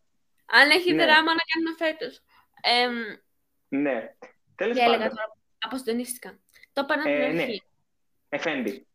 [0.46, 1.04] Αν έχει Ναι.
[1.04, 2.20] δράμα να κάνουμε φέτος.
[3.68, 4.14] Ναι.
[4.54, 5.16] Τέλος τι έλεγα πάντων.
[5.16, 6.38] τώρα, αποστονίστηκα.
[6.72, 7.42] Το είπα από Ε, την ναι.
[7.42, 7.62] αρχή.
[8.28, 8.86] Εφέντη.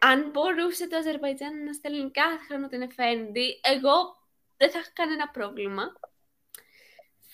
[0.00, 4.23] Αν μπορούσε το Αζερβαϊτζάν να στέλνει κάθε χρόνο την Εφέντη, εγώ
[4.64, 5.84] δεν θα είχα κανένα πρόβλημα.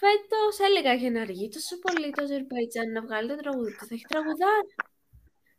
[0.01, 3.87] Φέτος έλεγα για να αργεί τόσο πολύ το Αζερβαϊτζάν να βγάλει το τραγούδι του.
[3.87, 4.75] Θα έχει τραγουδάρι.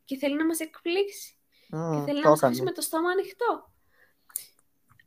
[0.06, 1.36] Και θέλει να μας εκπλήξει.
[1.70, 2.52] Και Μμ, θέλει το να μας έκανε.
[2.52, 3.74] αφήσει με το στόμα ανοιχτό.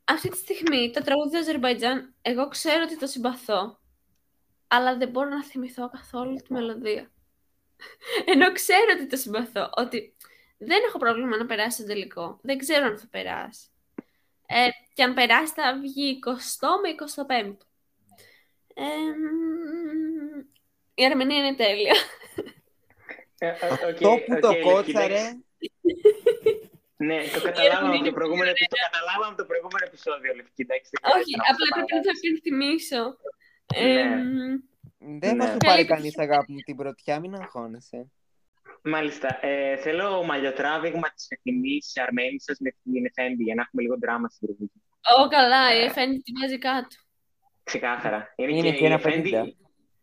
[0.04, 3.80] Αυτή τη στιγμή το τραγούδι του Αζερβαϊτζάν, εγώ ξέρω ότι το συμπαθώ,
[4.66, 7.12] αλλά δεν μπορώ να θυμηθώ καθόλου τη μελωδία.
[8.32, 10.16] Ενώ ξέρω ότι το συμπαθώ, ότι
[10.58, 12.38] δεν έχω πρόβλημα να περάσει το τελικό.
[12.42, 13.68] Δεν ξέρω αν θα περάσει.
[14.46, 16.88] Ε, και αν περάσει θα βγει 20 με
[17.48, 17.56] 25.
[18.74, 20.38] Ε, μ,
[20.94, 21.94] η Αρμενία είναι τέλεια.
[23.38, 25.42] Ε, ε, οκ, Αυτό που οκ, το Λευκή, κότσαρε, εντάξει.
[26.96, 30.62] Ναι, το καταλάβαμε από είναι το προηγούμενο, επει- το καταλάβαμε από το προηγούμενο επεισόδιο, Λευκή.
[30.66, 32.28] εντάξει, δεν Όχι, χρειάζεται να απλά μας το πρέπει να το παραγράψεις.
[32.28, 33.02] υπενθυμίσω.
[33.74, 34.00] Ναι.
[34.00, 34.04] Ε,
[35.08, 35.52] μ, δεν θα Ναι.
[35.52, 36.24] σου πάρει Καλή κανείς επιτυχία.
[36.28, 37.98] αγάπη μου την πρωτιά, μην αγχώνεσαι.
[38.86, 39.38] Μάλιστα.
[39.46, 44.48] Ε, θέλω μαλλιοτράβηγμα της φετινή Αρμένισσα με την Εφέντη για να έχουμε λίγο δράμα στην
[44.48, 44.82] Ευρωβουλή.
[45.24, 45.84] Ω, καλά, η Ε.
[45.84, 46.96] Εφέντη τη βάζει κάτω.
[47.64, 48.32] Ξεκάθαρα.
[48.36, 49.54] Είναι, Είναι και η ένα Εφέντη- 50.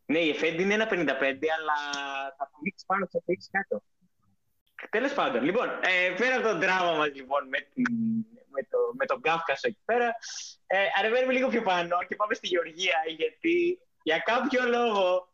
[0.05, 1.75] Ναι, η Εφέντη είναι ένα 55, αλλά
[2.37, 3.83] θα πηδήξει πάνω, θα πηδήξει κάτω.
[4.89, 7.85] Τέλος πάντων, λοιπόν, ε, πέρα από το δράμα μας λοιπόν, με, την,
[8.53, 10.15] με, το, με τον Κάφκασο εκεί πέρα,
[10.67, 15.30] ε, ανεβαίνουμε λίγο πιο πάνω και πάμε στη Γεωργία, γιατί για κάποιο λόγο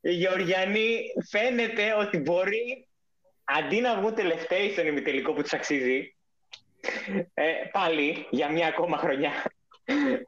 [0.00, 2.88] οι Γεωργιανοί φαίνεται ότι μπορεί,
[3.44, 6.16] αντί να βγουν τελευταίοι στον ημιτελικό που τους αξίζει,
[7.34, 9.32] ε, πάλι για μια ακόμα χρονιά,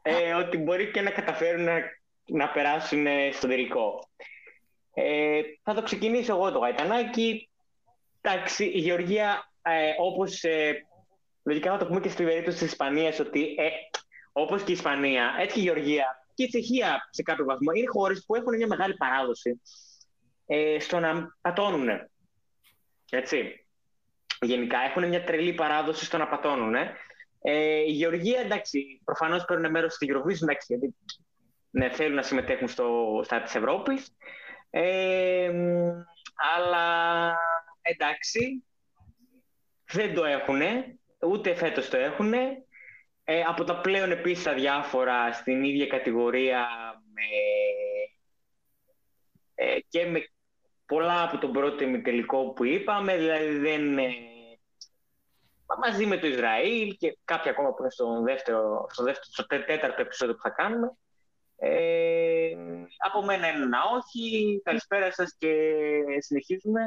[0.01, 1.79] ε, ότι μπορεί και να καταφέρουν να,
[2.25, 4.09] να περάσουν ε, στο τελικό.
[4.93, 7.49] Ε, θα το ξεκινήσω εγώ το γαϊτανάκι.
[8.21, 10.85] Εντάξει, η Γεωργία, ε, όπως ε,
[11.43, 13.69] λογικά θα το πούμε και στην περίπτωση της Ισπανίας, ότι ε,
[14.31, 17.87] όπως και η Ισπανία, έτσι και η Γεωργία και η Τσεχία σε κάποιο βαθμό, είναι
[17.87, 19.61] χώρες που έχουν μια μεγάλη παράδοση
[20.45, 21.89] ε, στο να πατώνουν.
[23.09, 23.65] Έτσι.
[24.41, 26.75] Γενικά έχουν μια τρελή παράδοση στο να πατώνουν.
[27.41, 30.95] Ε, η Γεωργία, εντάξει, προφανώς παίρνουν μέρος στη Eurovision, εντάξει, γιατί
[31.69, 34.15] ναι, θέλουν να συμμετέχουν στο, στα της Ευρώπης.
[34.69, 35.89] Ε, μ,
[36.55, 37.37] αλλά
[37.81, 38.63] εντάξει,
[39.91, 42.65] δεν το έχουνε, ούτε φέτος το έχουνε.
[43.23, 46.67] Ε, από τα πλέον επίσης αδιάφορα στην ίδια κατηγορία
[47.13, 47.21] με,
[49.55, 50.23] ε, και με
[50.85, 54.13] πολλά από τον πρώτο ημιτελικό που είπαμε, δηλαδή δεν, ε,
[55.81, 59.65] μαζί με το Ισραήλ και κάποια ακόμα που είναι στο δεύτερο, στο, δεύτερο, στο τέ-
[59.65, 60.97] τέταρτο επεισόδιο που θα κάνουμε.
[61.55, 62.55] Ε,
[62.97, 64.61] από μένα είναι ένα όχι.
[64.63, 65.73] Καλησπέρα σας και
[66.19, 66.81] συνεχίζουμε.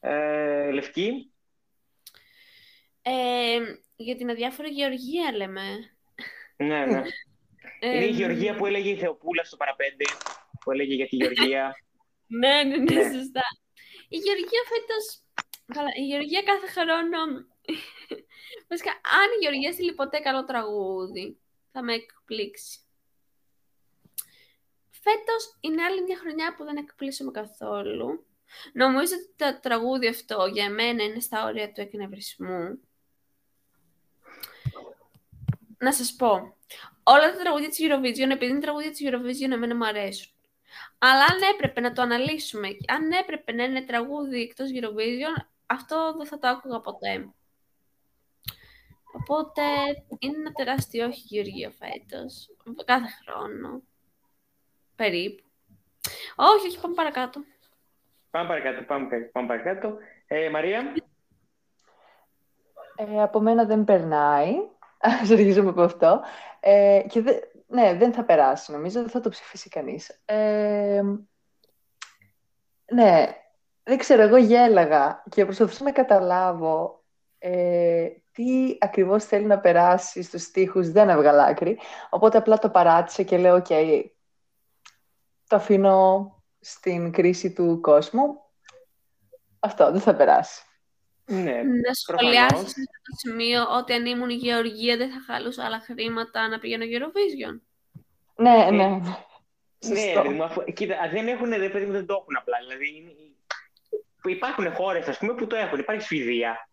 [0.00, 1.34] Ε, Λευκή.
[3.02, 3.58] Ε,
[3.96, 5.62] για την αδιάφορη γεωργία λέμε.
[6.56, 7.02] Ναι, ναι.
[7.80, 10.04] είναι η Γεωργία που έλεγε η Θεοπούλα στο παραπέντε,
[10.60, 11.76] που έλεγε για τη Γεωργία.
[12.26, 13.42] ναι, ναι, ναι, σωστά.
[14.08, 15.22] Η Γεωργία φέτος...
[15.74, 17.18] Καλά, η Γεωργία κάθε χρόνο...
[18.68, 21.38] Βασικά, αν η Γεωργία στείλει ποτέ καλό τραγούδι,
[21.72, 22.78] θα με εκπλήξει.
[24.90, 28.26] Φέτος είναι άλλη μια χρονιά που δεν εκπλήσωμαι καθόλου.
[28.72, 32.80] Νομίζω ότι το τραγούδι αυτό για μένα είναι στα όρια του εκνευρισμού.
[35.78, 36.56] Να σας πω,
[37.02, 40.32] όλα τα τραγούδια της Eurovision, επειδή είναι τραγούδια της Eurovision, εμένα μου αρέσουν.
[40.98, 46.26] Αλλά αν έπρεπε να το αναλύσουμε, αν έπρεπε να είναι τραγούδι εκτός Eurovision, αυτό δεν
[46.26, 47.28] θα το άκουγα ποτέ.
[49.12, 49.62] Οπότε
[50.18, 52.48] είναι ένα τεράστιο όχι Γεωργία φέτος,
[52.84, 53.82] κάθε χρόνο,
[54.96, 55.42] περίπου.
[56.36, 57.40] Όχι, όχι, πάμε παρακάτω.
[58.30, 59.96] Πάμε παρακάτω, πάμε, πάμε παρακάτω.
[60.26, 60.94] Ε, Μαρία.
[62.96, 64.54] Ε, από μένα δεν περνάει.
[65.22, 66.20] Ας αρχίσουμε από αυτό.
[66.60, 67.32] Ε, και δε,
[67.66, 69.00] ναι, δεν θα περάσει, νομίζω.
[69.00, 70.20] Δεν θα το ψηφίσει κανείς.
[70.24, 71.02] Ε,
[72.92, 73.36] ναι,
[73.82, 77.04] δεν ξέρω, εγώ γέλαγα και προσπαθούσα να καταλάβω
[77.38, 80.90] ε, τι ακριβώς θέλει να περάσει στους στίχους.
[80.90, 81.78] Δεν έβγαλα άκρη.
[82.10, 83.66] Οπότε απλά το παράτησε και λέω, οκ,
[85.46, 86.28] το αφήνω
[86.60, 88.40] στην κρίση του κόσμου.
[89.58, 90.62] Αυτό δεν θα περάσει.
[91.26, 95.64] Ναι, να σχολιάσεις σε αυτό το σημείο ότι αν ήμουν η Γεωργία δεν θα χαλούσα
[95.64, 97.60] άλλα χρήματα να πηγαίνω Eurovision.
[98.36, 98.88] Ναι, ε, ναι.
[99.78, 102.58] Ναι, ναι αφού, κοίτα, δεν έχουν, δεν, παιδί, δεν το έχουν απλά.
[102.58, 103.16] Δηλαδή,
[104.24, 105.78] υπάρχουν χώρες που το έχουν.
[105.78, 106.68] Υπάρχει Σουηδία,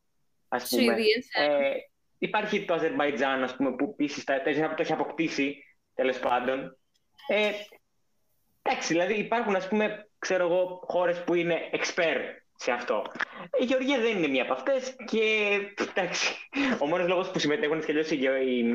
[0.48, 0.82] ας πούμε.
[0.82, 1.74] Σουηδία, ε,
[2.18, 4.34] υπάρχει το Αζερβαϊτζάν, ας πούμε, που επίσης το
[4.78, 5.64] έχει αποκτήσει,
[5.96, 6.78] τέλος πάντων.
[7.28, 7.52] Ε,
[8.62, 13.02] Εντάξει, δηλαδή υπάρχουν, ας πούμε, ξέρω εγώ, χώρες που είναι expert σε αυτό.
[13.60, 15.22] Η Γεωργία δεν είναι μία από αυτές και
[15.90, 16.34] εντάξει,
[16.80, 18.20] ο μόνος λόγος που συμμετέχουν και αλλιώς οι,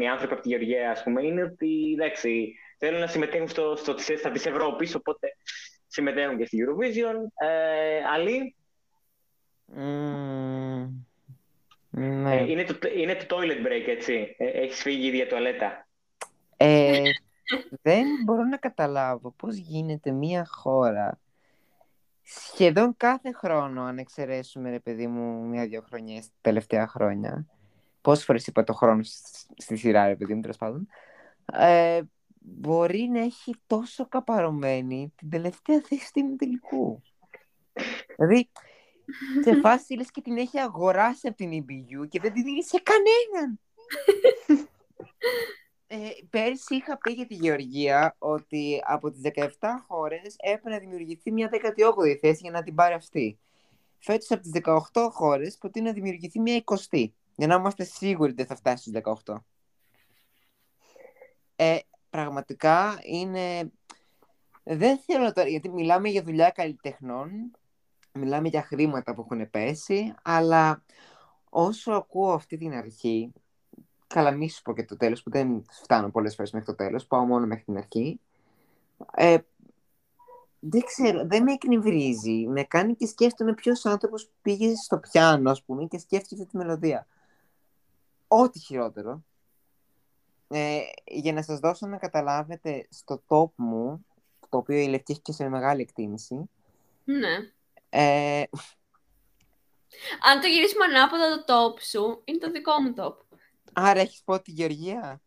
[0.01, 3.95] οι άνθρωποι από τη Γεωργία, ας πούμε, είναι ότι εντάξει, θέλουν να συμμετέχουν στο, στο,
[4.17, 5.29] στα της Ευρώπης, οπότε
[5.87, 7.47] συμμετέχουν και στη Eurovision.
[7.47, 8.55] Ε, Ali.
[9.77, 10.89] Mm,
[11.91, 12.37] ναι.
[12.37, 14.35] Ε, είναι, το, είναι το toilet break, έτσι.
[14.39, 15.89] Ε, έχεις φύγει η τουαλέτα.
[16.57, 17.03] Ε,
[17.83, 21.19] δεν μπορώ να καταλάβω πώς γίνεται μια χώρα
[22.29, 27.47] σχεδόν κάθε χρόνο, αν εξαιρέσουμε, ρε παιδί μου, μία-δύο χρονιές τελευταία χρόνια.
[28.01, 29.03] Πόσες φορές είπα το χρόνο
[29.57, 30.89] στη σειρά, ρε παιδί μου, τέλος πάντων.
[31.53, 32.01] Ε,
[32.39, 37.03] μπορεί να έχει τόσο καπαρωμένη την τελευταία θέση του τελικού.
[38.17, 38.49] Δηλαδή,
[39.43, 42.83] σε φάση λες και την έχει αγοράσει από την EBU και δεν την δίνει σε
[42.83, 43.61] κανέναν.
[45.89, 45.97] Ε,
[46.31, 49.49] πέρσι είχα πει για τη Γεωργία ότι από τις 17
[49.89, 53.39] χώρες έπρεπε να δημιουργηθεί μια 18η θέση για να την πάρει αυτή.
[53.99, 54.51] Φέτος από τις
[54.93, 58.91] 18 χώρες προτείνω να δημιουργηθεί μια 20η για να είμαστε σίγουροι ότι δεν θα φτάσει
[58.91, 59.37] στους 18.
[61.57, 61.79] Ε,
[62.11, 63.73] πραγματικά είναι...
[64.63, 67.31] Δεν θέλω τώρα, γιατί μιλάμε για δουλειά καλλιτεχνών,
[68.13, 70.85] μιλάμε για χρήματα που έχουν πέσει, αλλά
[71.51, 73.33] όσο ακούω αυτή την αρχή,
[74.07, 77.07] Καλά, μη σου πω και το τέλος, που δεν φτάνω πολλές φορές μέχρι το τέλος,
[77.07, 78.21] πάω μόνο μέχρι την αρχή.
[79.15, 79.39] Ε,
[80.61, 82.47] δεν ξέρω, δεν με εκνευρίζει.
[82.47, 86.57] Με κάνει και σκέφτομαι ποιος άνθρωπος πήγε στο πιάνο, ας πούμε, και σκέφτηκε αυτή τη
[86.57, 87.07] μελωδία.
[88.29, 89.25] Ό,τι χειρότερο.
[90.49, 94.07] Ε, για να σας δώσω να καταλάβετε στο top μου,
[94.49, 96.51] το οποίο η Λευκή έχει και σε μεγάλη εκτίμηση.
[97.05, 97.37] Ναι.
[97.89, 98.43] Ε...
[100.23, 103.15] Αν το γυρίσουμε ανάποδα το top σου, είναι το δικό μου top.
[103.73, 105.21] Άρα έχεις πω τη Γεωργία.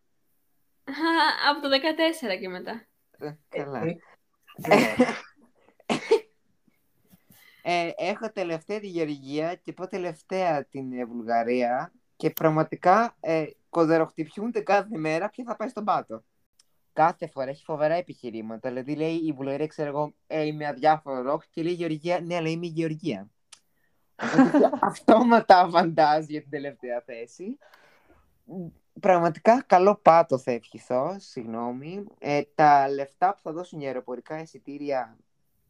[1.50, 1.70] Από το
[2.36, 2.88] 14 και μετά.
[3.20, 3.82] Ε, καλά.
[3.82, 3.98] Ε,
[7.62, 14.98] ε, έχω τελευταία τη Γεωργία και πω τελευταία την Βουλγαρία και πραγματικά ε, κοδεροχτυπιούνται κάθε
[14.98, 16.24] μέρα ποια θα πάει στον πάτο.
[16.94, 18.70] Κάθε φορά έχει φοβερά επιχειρήματα.
[18.70, 22.36] Δηλαδή λέει η Βουλγαρία, ξέρω εγώ, ε, είμαι αδιάφορο ροκ και λέει η Γεωργία, ναι,
[22.36, 23.30] αλλά είμαι η Γεωργία.
[24.80, 27.58] αυτόματα αβαντάζ για την τελευταία θέση
[29.00, 32.04] πραγματικά καλό πάτο θα ευχηθώ, συγγνώμη.
[32.20, 35.18] Ε, τα λεφτά που θα δώσουν για αεροπορικά εισιτήρια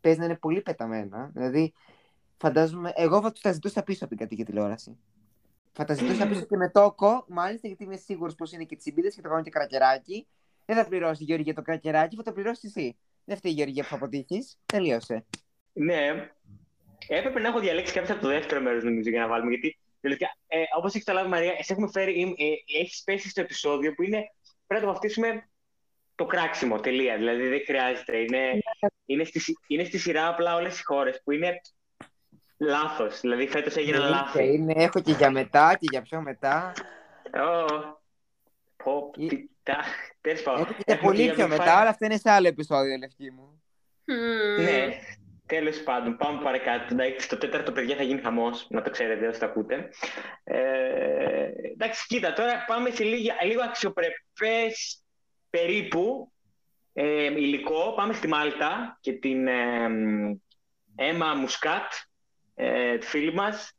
[0.02, 1.32] παίζει να είναι πολύ πεταμένα.
[1.34, 1.74] Δηλαδή,
[2.38, 4.98] φαντάζομαι, εγώ θα τους τα ζητούσα πίσω από την κατοίκια τηλεόραση.
[5.72, 9.10] Θα τα ζητούσα πίσω και με τόκο, μάλιστα γιατί είμαι σίγουρος πως είναι και τσιμπίδε
[9.10, 10.28] και το κάνω και κρακεράκι.
[10.65, 12.98] Δεν θα πληρώσει η Γεωργία το κρακεράκι, θα το πληρώσεις εσύ.
[13.26, 14.58] Δεν φταίει η Γεωργία που θα αποτύχεις.
[14.65, 15.26] Τελείωσε.
[15.74, 16.30] Ναι.
[17.08, 19.50] Έπρεπε να έχω διαλέξει κάποιο από το δεύτερο μέρος, νομίζω, για να βάλουμε.
[19.50, 23.93] Γιατί Δηλαδή, ε, Όπως έχεις καταλάβει, Μαρία, εσύ έχουμε φέρει, ε, έχεις πέσει στο επεισόδιο
[23.93, 24.31] που είναι
[24.67, 25.49] πρέπει να το βαφτίσουμε
[26.15, 27.17] το κράξιμο, τελεία.
[27.17, 28.17] Δηλαδή δεν χρειάζεται.
[28.17, 28.59] Είναι,
[29.05, 31.62] είναι, στη, συ- είναι στη σειρά απλά όλες οι χώρες που είναι
[32.57, 33.19] λάθος.
[33.19, 34.53] Δηλαδή φέτος έγιναν Ναι, λάθη.
[34.53, 36.73] είναι, έχω και για μετά και για πιο μετά.
[37.33, 37.65] Ω,
[38.83, 39.83] πω, Ε, τι- τα-
[40.21, 40.62] Τέλος πάντων.
[40.62, 41.79] Έχω και για Έχουμε πολύ για πιο Big μετά, Five.
[41.79, 43.62] αλλά αυτά είναι σε άλλο επεισόδιο, λευκή μου.
[44.05, 44.63] Μμμ.
[44.63, 44.99] Ναι,
[45.49, 46.85] τέλος πάντων, πάμε παρακάτω.
[46.93, 49.89] Εντάξει, το τέταρτο παιδιά θα γίνει χαμός, να το ξέρετε όσοι το ακούτε.
[50.43, 55.03] Ε, εντάξει, κοίτα, τώρα πάμε σε λίγο, λίγο αξιοπρεπές
[55.49, 56.31] περίπου
[56.93, 57.93] ε, υλικό.
[57.95, 59.89] Πάμε στη Μάλτα και την ε,
[60.95, 61.91] Έμα Μουσκάτ,
[62.55, 63.73] ε, τη φίλη μας.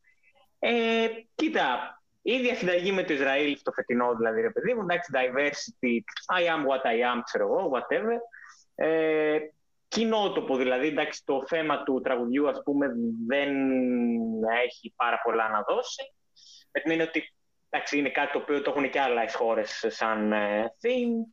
[0.58, 4.82] Ε, κοίτα, η ίδια συνταγή με το Ισραήλ στο φετινό, δηλαδή, ρε παιδί μου.
[4.82, 5.94] Εντάξει, diversity,
[6.38, 8.18] I am what I am, ξέρω εγώ, whatever.
[8.74, 9.38] Ε,
[9.90, 12.86] κοινότοπο, δηλαδή, εντάξει, το θέμα του τραγουδιού, ας πούμε,
[13.26, 13.50] δεν
[14.64, 16.14] έχει πάρα πολλά να δώσει.
[16.72, 17.34] Με την έννοια ότι,
[17.70, 21.32] εντάξει, είναι κάτι το οποίο το έχουν και άλλες χώρες σαν ε, theme.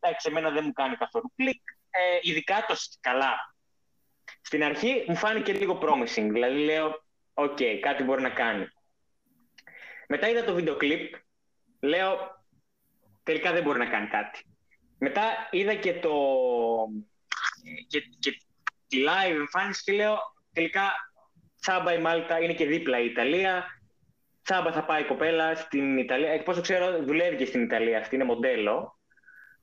[0.00, 1.62] Εντάξει, εμένα δεν μου κάνει καθόλου κλικ.
[1.90, 3.54] Ε, ειδικά το σ- καλά.
[4.40, 8.66] Στην αρχή μου φάνηκε λίγο promising, δηλαδή λέω, οκ, κάτι μπορεί να κάνει.
[10.08, 11.14] Μετά είδα το βίντεο κλιπ,
[11.80, 12.44] λέω,
[13.22, 14.44] τελικά δεν μπορεί να κάνει κάτι.
[14.98, 16.12] Μετά είδα και το
[17.88, 18.30] και, και
[18.88, 20.18] τη live εμφάνιση και λέω
[20.52, 20.92] τελικά
[21.60, 23.64] τσάμπα η Μάλτα είναι και δίπλα η Ιταλία.
[24.42, 26.30] Τσάμπα θα πάει η κοπέλα στην Ιταλία.
[26.30, 27.98] Εξ όσων ξέρω δουλεύει και στην Ιταλία.
[27.98, 28.98] Αυτή είναι μοντέλο.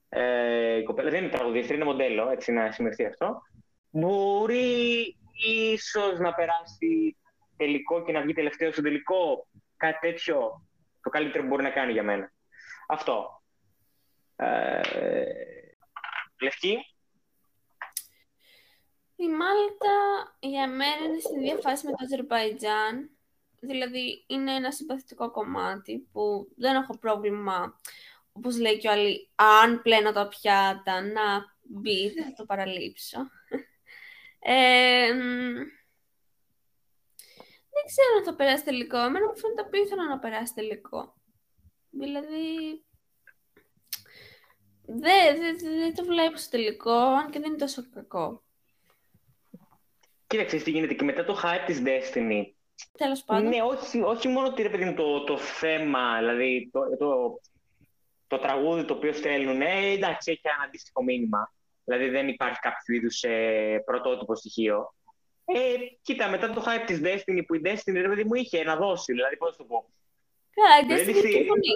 [0.10, 3.41] Ε, η κοπέλα δεν είναι τραγουδίστρια, είναι μοντέλο, έτσι να σημειωθεί αυτό.
[3.89, 5.15] Μπορεί
[5.71, 7.17] ίσως να περάσει
[7.57, 9.47] τελικό και να βγει τελευταίο στο τελικό.
[9.77, 10.67] Κάτι τέτοιο
[11.01, 12.31] το καλύτερο που μπορεί να κάνει για μένα.
[12.88, 13.41] Αυτό.
[14.36, 14.81] Ε,
[16.41, 16.77] Λευκή.
[19.19, 19.95] Η Μάλτα
[20.39, 23.10] για μένα είναι στην ίδια φάση με το Αζερβαϊτζάν.
[23.60, 27.80] Δηλαδή είναι ένα συμπαθητικό κομμάτι που δεν έχω πρόβλημα,
[28.32, 33.17] όπως λέει και ο Ali, αν πλένω τα πιάτα να μπει, δεν θα το παραλείψω.
[34.39, 35.53] Ε, μ,
[37.73, 38.97] δεν ξέρω αν θα περάσει τελικό.
[38.97, 41.13] Εμένα μου φαίνεται απίθανο να περάσει τελικό.
[41.89, 42.86] Δηλαδή,
[44.86, 48.43] δεν δεν- δεν το βλέπω στο τελικό, αν και δεν είναι τόσο κακό.
[50.28, 52.44] Κοίταξε τι γίνεται και μετά το hype της Destiny.
[52.98, 53.48] Τέλος πάντων.
[53.50, 57.40] Ναι, όχι, όχι μόνο ότι ρε παιδί μου το, το θέμα, δηλαδή το, το,
[58.28, 61.54] το τραγούδι το οποίο στέλνουν, ε, εντάξει, έχει ένα αντίστοιχο μήνυμα.
[61.84, 64.96] Δηλαδή δεν υπάρχει κάποιο είδους ε, πρωτότυπο στοιχείο.
[65.46, 65.60] Ε,
[66.02, 69.13] κοίτα, μετά το hype της Destiny που η Destiny ρε παιδί μου είχε να δώσει,
[69.13, 69.90] δηλαδή πώς το πω.
[70.54, 71.70] Καλά, η Δεν Destiny τη- συμφωνεί.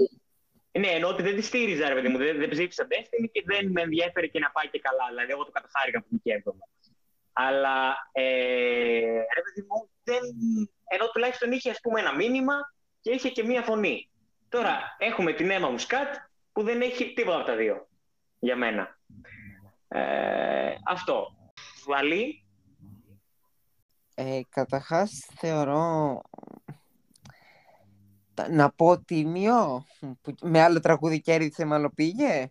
[0.80, 2.18] Ναι, ενώ ότι δεν τη στήριζα, ρε παιδί μου.
[2.18, 5.06] Δεν, δεν ψήφισα Destiny και δεν με ενδιαφέρει και να πάει και καλά.
[5.10, 6.68] Δηλαδή, εγώ το καταχάρηκα που την έβδομα.
[7.34, 8.24] Αλλά, ε,
[9.12, 10.20] ρε παιδί μου, δεν...
[10.88, 12.54] ενώ τουλάχιστον είχε, ας πούμε, ένα μήνυμα
[13.02, 14.10] και είχε και μία φωνή.
[14.50, 16.16] Τώρα, έχουμε την Έμα Μουσκάτ
[16.52, 17.88] που δεν έχει τίποτα από τα δύο,
[18.40, 19.00] για μένα.
[19.88, 21.36] Ε, αυτό.
[21.86, 22.46] Βαλή,
[24.16, 26.22] Ε, καταρχάς θεωρώ
[28.34, 29.86] τα- να πω τίμιο
[30.22, 32.50] που με άλλο τραγούδι κέρδισε μάλλον πήγε.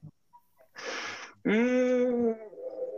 [1.43, 1.53] μ,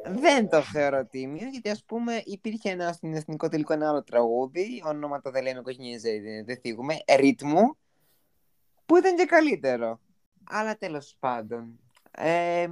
[0.05, 4.83] Δεν το θεωρώ τίμιο γιατί ας πούμε υπήρχε ένα στην εθνικό τελικό ένα άλλο τραγούδι
[4.85, 7.77] ονόματα δεν λέμε κοσνιέζε δεν, δεν θίγουμε ρύθμου
[8.87, 10.01] που ήταν και καλύτερο.
[10.45, 11.79] Αλλά τέλος πάντων
[12.11, 12.63] ε,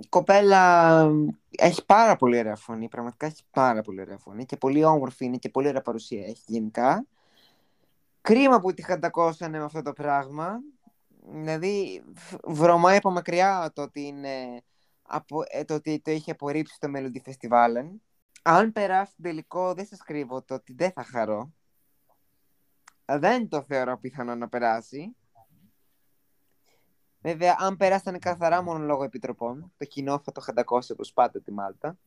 [0.00, 1.02] η κοπέλα
[1.50, 5.36] έχει πάρα πολύ ωραία φωνή, πραγματικά έχει πάρα πολύ ωραία φωνή και πολύ όμορφη είναι
[5.36, 7.06] και πολύ ωραία παρουσία έχει γενικά.
[8.20, 10.60] Κρίμα που τη χαντακώσανε με αυτό το πράγμα.
[11.32, 14.62] Δηλαδή, β- βρωμάει από μακριά το ότι, είναι,
[15.12, 17.84] απο, ε, το, ότι το είχε απορρίψει το Melody Festival.
[18.42, 21.52] Αν περάσει τον τελικό, δεν σας κρύβω το ότι δεν θα χαρώ.
[23.04, 25.16] Δεν το θεωρώ πιθανό να περάσει.
[27.20, 31.52] Βέβαια, αν περάσανε καθαρά μόνο λόγω επιτροπών, το κοινό θα το χαντακώσει όπως πάντα τη
[31.52, 31.98] Μάλτα.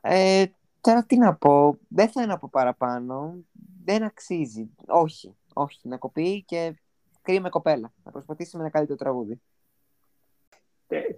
[0.00, 0.44] Ε,
[0.80, 3.44] τώρα τι να πω, δεν θέλω να πω παραπάνω.
[3.84, 4.70] Δεν αξίζει.
[4.86, 5.88] Όχι, όχι.
[5.88, 6.80] Να κοπεί και
[7.22, 7.92] κρίμα κοπέλα.
[8.02, 9.40] Να προσπαθήσει με ένα καλύτερο τραγούδι.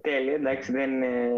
[0.06, 1.30] Τε- τέλεια, εντάξει, δεν, ε,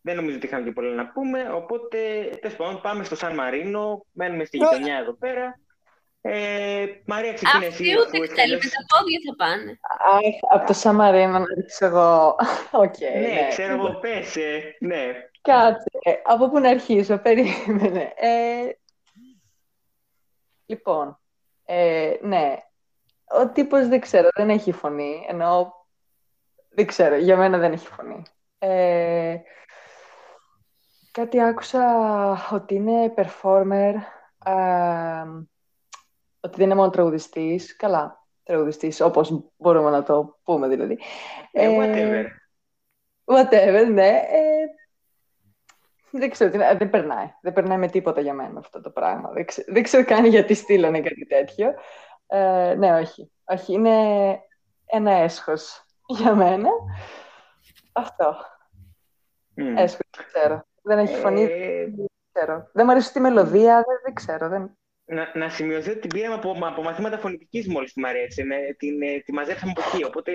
[0.00, 1.50] δεν νομίζω ότι είχαμε και πολλά να πούμε.
[1.52, 1.98] Οπότε,
[2.40, 4.04] τέλος πάντων, πάμε στο Σαν Μαρίνο.
[4.12, 4.70] Μένουμε στη Τώρα.
[4.76, 5.60] γειτονιά εδώ πέρα.
[6.22, 7.68] Ε, Μαρία, ξεκινά εσύ.
[7.68, 8.70] Αυτοί αφού ούτε έχεις ξέρει, με τελειώσει.
[8.70, 9.78] τα πόδια θα πάνε.
[10.12, 12.36] Αχ, από το Σαν Μαρίνο να ρίξω εγώ.
[12.84, 14.36] Οκ, Ναι, ξέρω εγώ, πες.
[14.36, 15.04] ε, ναι.
[15.40, 15.88] Κάτσε.
[16.02, 18.12] Ε, Από πού να αρχίσω, περίμενε.
[18.16, 18.68] Ε,
[20.66, 21.20] λοιπόν,
[21.64, 22.56] ε, ναι.
[23.40, 25.26] Ο τύπος δεν ξέρω, δεν έχει φωνή.
[25.28, 25.74] Ενώ
[26.70, 28.22] δεν ξέρω, για μένα δεν έχει φωνή.
[28.58, 29.36] Ε,
[31.10, 31.84] κάτι άκουσα
[32.52, 33.94] ότι είναι performer,
[34.44, 35.24] ε,
[36.40, 37.76] ότι δεν είναι μόνο τραγουδιστής.
[37.76, 40.98] Καλά, τραγουδιστής, όπως μπορούμε να το πούμε δηλαδή.
[41.52, 42.24] Ε, whatever.
[43.24, 44.08] Whatever, ναι.
[44.08, 44.66] Ε,
[46.10, 47.34] δεν ξέρω, τι να- δεν περνάει.
[47.40, 49.30] Δεν περνάει με τίποτα για μένα αυτό το πράγμα.
[49.30, 51.74] Δεν, ξε- δεν ξέρω καν γιατί στείλανε κάτι τέτοιο.
[52.26, 53.32] Ε, ναι, όχι.
[53.44, 53.90] Όχι, είναι
[54.86, 55.84] ένα έσχος
[56.16, 56.68] για μένα.
[57.92, 58.36] Αυτό.
[59.54, 59.76] Μμ.
[59.76, 60.64] Έσχος, δεν ξέρω.
[60.82, 62.68] Δεν έχει φωνή, Ε, δεν ξέρω.
[62.72, 64.48] Δεν μου αρέσει τη μελωδία, δεν, δεν ξέρω.
[64.48, 64.78] Δεν...
[65.04, 68.42] να, να σημειωθεί ότι την πήραμε από, από μαθήματα φωνητικής μόλις που μου αρέσει.
[68.42, 70.32] Ναι, την, ε, τη μαζέψαμε από εκεί, οπότε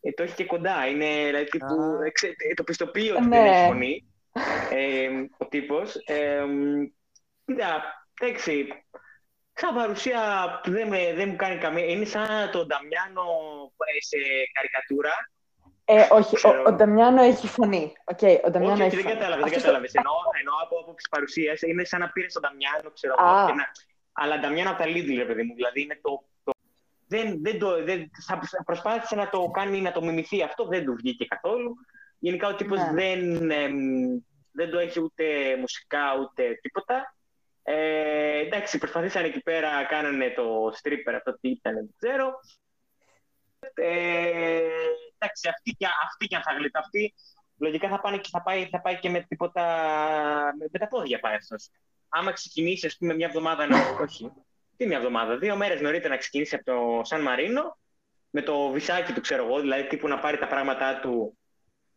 [0.00, 0.86] ε, το έχει και κοντά.
[0.86, 2.06] Είναι δηλαδή, τύπου, Α.
[2.06, 3.36] ε, ξέ- ε, το πιστοποιεί ότι Ναι.
[3.36, 4.12] δεν έχει φωνή
[4.70, 5.94] ε, ο τύπος.
[6.04, 6.82] Ε, μ,
[7.44, 7.82] κοίτα,
[8.20, 8.68] εντάξει,
[9.54, 10.20] σαν παρουσία
[10.64, 11.84] δεν, με, δεν μου κάνει καμία...
[11.84, 13.22] Είναι σαν τον Νταμιάνο
[13.76, 14.16] ε, σε
[14.52, 15.12] καρικατούρα.
[15.84, 16.62] Ε, όχι, Ξέρω.
[16.62, 17.92] ο, ο Νταμιάνο έχει φωνή.
[18.04, 19.14] Οκ, ο Νταμιάνο όχι, όχι, έχει δεν φωνή.
[19.14, 19.94] κατάλαβες, δεν Αυτός κατάλαβες.
[19.94, 21.62] Εννοώ, εννοώ από άποψη παρουσίας.
[21.62, 23.28] Είναι σαν να πήρες τον Νταμιάνο, ξέρω εγώ.
[23.28, 23.46] Α.
[23.46, 23.70] και να-
[24.12, 25.54] Αλλά Νταμιάνο από τα Lidl, ρε παιδί μου.
[25.54, 26.24] Δηλαδή είναι το...
[26.44, 26.52] το
[27.06, 30.94] δεν, δεν το, δεν, θα προσπάθησε να το κάνει, να το μιμηθεί αυτό, δεν του
[30.94, 31.74] βγήκε καθόλου.
[32.18, 32.92] Γενικά ο τύπος Ναι.
[32.92, 33.76] δεν, εμ,
[34.52, 35.24] δεν το έχει ούτε
[35.60, 37.13] μουσικά ούτε τίποτα.
[37.66, 42.32] Ε, εντάξει, προσπαθήσαν εκεί πέρα, κάνανε το stripper αυτό τι ήταν, δεν ξέρω.
[43.74, 44.68] Ε,
[45.18, 47.14] εντάξει, αυτή και, αυτή και αν θα γλιτωθεί,
[47.58, 49.64] λογικά θα, πάνε και, θα, πάει, θα πάει και με τίποτα,
[50.58, 51.70] με, με τα πόδια πάει αυτός.
[52.08, 54.32] Άμα ξεκινήσει, ας πούμε, μια εβδομάδα, να, όχι,
[54.76, 57.78] τι μια εβδομάδα, δύο μέρες νωρίτερα να ξεκινήσει από το Σαν Μαρίνο,
[58.30, 61.38] με το βυσάκι του, ξέρω εγώ, δηλαδή τύπου να πάρει τα πράγματά του,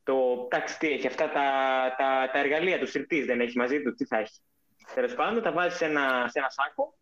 [0.04, 1.46] το, εντάξει, τι έχει, αυτά τα,
[1.98, 4.40] τα, τα εργαλεία του, στριπτής δεν έχει μαζί του, τι θα έχει.
[4.94, 6.94] Τέλος πάντων, τα βάζεις σε ένα, σε ένα σάκο.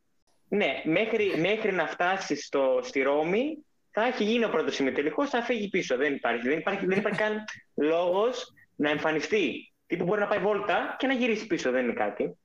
[0.47, 5.41] Ναι, μέχρι, μέχρι να φτάσεις στο, στη Ρώμη, θα έχει γίνει ο πρώτος ημιτελικός, θα
[5.41, 5.97] φύγει πίσω.
[5.97, 7.43] Δεν υπάρχει, δεν υπάρχει, δεν υπάρχει καν
[7.75, 9.73] λόγος να εμφανιστεί.
[9.87, 12.37] Τύπου μπορεί να πάει βόλτα και να γυρίσει πίσω, δεν είναι κάτι.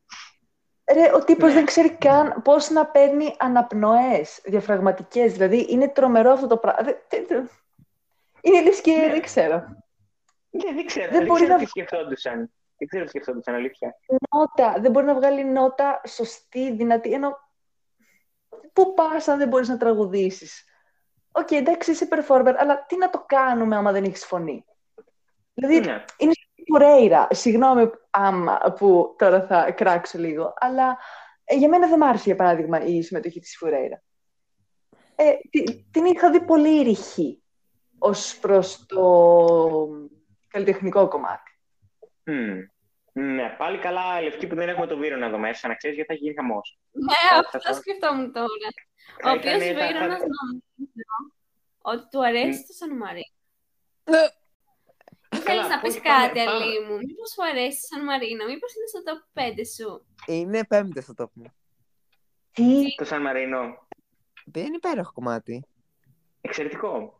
[0.92, 1.54] Ρε, ο τύπος Ναι.
[1.54, 5.32] δεν ξέρει καν πώς να παίρνει αναπνοές διαφραγματικές.
[5.32, 6.82] Δηλαδή, είναι τρομερό αυτό το πράγμα.
[6.82, 7.50] Δεν- δεν- δεν-
[8.40, 9.08] Είναι λες και Ναι.
[9.10, 9.64] δεν ξέρω.
[10.50, 12.52] Δεν, δεν ξέρω, Δεν δεν μπορεί ξέρω να- τι σκεφτόντουσαν.
[12.80, 13.96] Δεν ξέρω τι σκεφτόντουσαν, αλήθεια.
[14.30, 14.80] Νότα.
[14.80, 17.12] Δεν μπορεί να βγάλει νότα σωστή, δυνατή.
[17.12, 17.38] Ενώ,
[18.72, 20.64] πού πας αν δεν μπορείς να τραγουδήσεις.
[21.32, 24.64] Οκ, εντάξει, είσαι performer, αλλά τι να το κάνουμε άμα δεν έχεις φωνή;
[25.54, 26.04] Δηλαδή, Ναι.
[26.16, 27.28] είναι στη Φουρέιρα.
[27.30, 30.98] Συγγνώμη άμα που τώρα θα κράξω λίγο, αλλά
[31.44, 34.02] ε, για μένα δεν μ' άρεσε, για παράδειγμα, η συμμετοχή της Φουρέιρα.
[35.14, 37.42] Ε, τη- την είχα δει πολύ ρηχή
[37.98, 39.88] ως προς το
[40.48, 41.49] καλλιτεχνικό κομμάτι.
[42.24, 42.58] Μμ.
[43.12, 46.18] Ναι, πάλι καλά λευκή που δεν έχουμε το Βύρονα εδώ μέσα, να ξέρει γιατί θα
[46.20, 46.60] γίνει χαμό.
[46.90, 48.46] Ναι, Θα- αυτό θα- σκεφτόμουν τώρα.
[48.46, 50.60] Ο Θα οποίο ήτανε- θα- Βίρονα θα- νομίζω
[51.82, 53.24] ότι του αρέσει το Σαν Μαρίνο.
[54.04, 56.50] Καλά, Θέλει να πει πώς πάμε- κάτι, πάμε.
[56.64, 56.96] Αλή μου.
[56.96, 60.06] Μήπω σου αρέσει το Σαν Μαρίνο, μήπω είναι στο top 5 σου.
[60.26, 61.44] Είναι πέμπτη στο top μου.
[62.52, 63.86] Τι, Το Σαν Μαρίνο.
[64.44, 65.64] Δεν είναι υπέροχο κομμάτι.
[66.40, 67.18] Εξαιρετικό.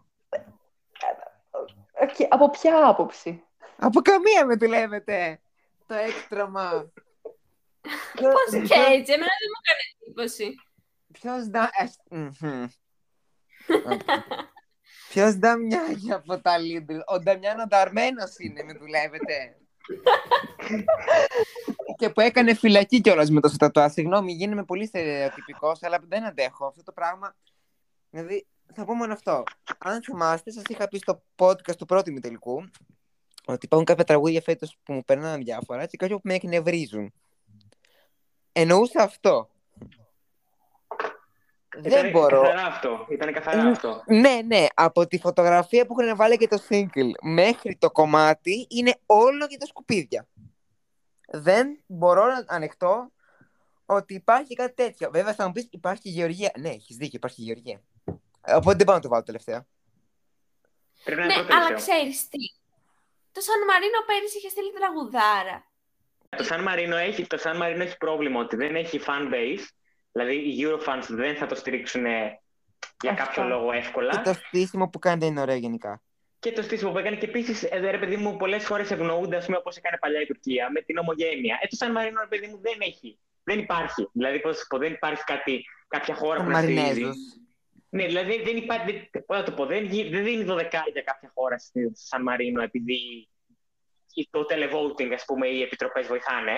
[2.02, 3.44] οκ, από ποια άποψη.
[3.82, 5.40] Από καμία με δουλεύετε.
[5.86, 6.92] Το έκτραμα.
[8.20, 10.54] Πώς και έτσι, εμένα δεν μου έκανε εντύπωση.
[11.12, 11.70] Ποιος δα...
[11.78, 12.66] ε, μμμ.
[15.08, 19.56] Ποιος δαμιάγει από τα Lidl; Ο Νταμιάνο Νταρμένος είναι, με δουλεύετε.
[21.96, 23.88] και που έκανε φυλακή κιόλας με το στατουά.
[23.88, 27.36] Συγγνώμη, γίνομαι πολύ στερεοτυπικός, αλλά δεν αντέχω αυτό το πράγμα.
[28.10, 29.42] Δηλαδή, θα πω μόνο αυτό.
[29.78, 32.64] Αν θυμάστε, σας είχα πει στο podcast του πρώτου ημιτελικού
[33.46, 37.12] ότι υπάρχουν κάποια τραγούδια φέτος που μου περνάνε διάφορα και κάποια που με εκνευρίζουν.
[38.52, 39.50] Εννοούσα αυτό.
[41.76, 42.40] Δεν Ήτανε μπορώ.
[42.42, 43.06] καθαρά αυτό.
[43.10, 44.02] Ήταν καθαρά Ε, αυτό.
[44.06, 44.66] Ναι, ναι.
[44.74, 49.56] Από τη φωτογραφία που έχουν βάλει και το single μέχρι το κομμάτι είναι όλο και
[49.56, 50.26] τα σκουπίδια.
[51.32, 53.12] Δεν μπορώ να ανεχτώ
[53.86, 55.10] ότι υπάρχει κάτι τέτοιο.
[55.10, 56.52] Βέβαια θα μου πεις υπάρχει και Γεωργία.
[56.58, 57.80] Ναι, έχεις δίκιο, υπάρχει και Γεωργία.
[58.44, 59.66] Ε, Οπότε δεν πάω να το βάλω τελευταία.
[61.04, 61.96] Πρέπει να Ναι, είναι πρώτο αλλά τελευταίο.
[61.96, 62.38] ξέρεις τι.
[63.32, 65.64] Το Σαν Μαρίνο πέρυσι είχε στείλει τραγουδάρα.
[66.36, 69.64] Το Σαν Μαρίνο έχει, το Σαν Μαρίνο έχει πρόβλημα ότι δεν έχει fan base.
[70.12, 73.24] Δηλαδή οι Eurofans δεν θα το στηρίξουν για Αυτό.
[73.24, 74.10] κάποιο λόγο εύκολα.
[74.10, 76.02] Και το στήσιμο που κάνει δεν είναι ωραίο γενικά.
[76.38, 77.16] Και το στήσιμο που έκανε.
[77.16, 80.70] Και επίσης, ρε παιδί μου, πολλές φορές ευνοούνται, ας πούμε, όπως έκανε παλιά η Τουρκία,
[80.70, 81.58] με την ομογένεια.
[81.62, 83.18] Ε, το Σαν Μαρίνο, ρε παιδί μου, δεν έχει.
[83.42, 84.08] Δεν υπάρχει.
[84.12, 87.10] Δηλαδή, πώς, πω, δεν υπάρχει κάτι, κάποια χώρα Ο που να στηρίζει.
[87.90, 87.92] Μαρινέζος.
[87.92, 89.08] Ναι, δηλαδή δεν υπάρχει.
[89.10, 92.22] Δεν, πώς να το πω, δεν, γι- δεν δίνει δωδεκάρια κάποια χώρα στη- στο Σαν
[92.22, 93.28] Μαρίνο επειδή
[94.30, 96.52] το televoting, ας πούμε, οι επιτροπές βοηθάνε.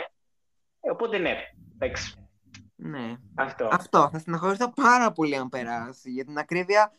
[0.80, 1.36] Ε, οπότε ναι,
[1.74, 2.14] εντάξει,
[2.76, 3.16] Ναι.
[3.34, 3.68] αυτό.
[3.72, 4.08] Αυτό.
[4.12, 6.10] Θα στεναχωρηθώ πάρα πολύ αν περάσει.
[6.10, 6.92] Για την ακρίβεια,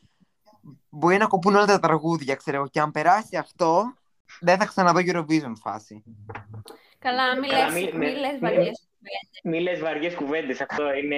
[0.90, 2.68] μπορεί να κοπούν όλα τα τραγούδια, ξέρω εγώ.
[2.68, 3.94] Και αν περάσει αυτό,
[4.40, 6.04] δεν θα ξαναδώ Eurovision φάση.
[7.00, 8.38] Καλά, μη Καλά, λες, μη- μη ναι, λες ναι.
[8.40, 8.88] βαριές.
[9.44, 11.18] Μη λες βαριές κουβέντες, αυτό είναι...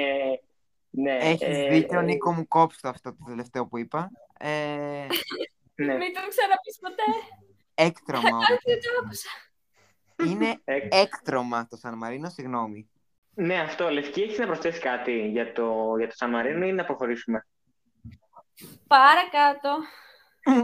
[0.97, 4.11] Ναι, Έχεις ε, δίκιο, ε, Νίκο μου κόψει το αυτό το τελευταίο που είπα.
[4.39, 4.47] Ε,
[5.75, 5.93] ναι.
[5.97, 7.03] Μην το ξαναπείς ποτέ.
[7.75, 8.47] έκτρωμα όμως.
[8.65, 9.29] Δεν το άκουσα.
[10.25, 12.89] Είναι Ε, έκτρωμα το Σαν Μαρίνο, συγγνώμη.
[13.33, 13.89] ναι, αυτό.
[13.89, 17.47] Λευκή, έχεις να προσθέσεις κάτι για το, για το Σαν Μαρίνο ή να προχωρήσουμε;
[18.87, 19.77] Παρακάτω.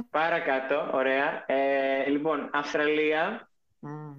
[0.10, 1.44] Παρακάτω, ωραία.
[1.48, 3.50] Ε, λοιπόν, Αυστραλία.
[3.80, 4.12] Μμ.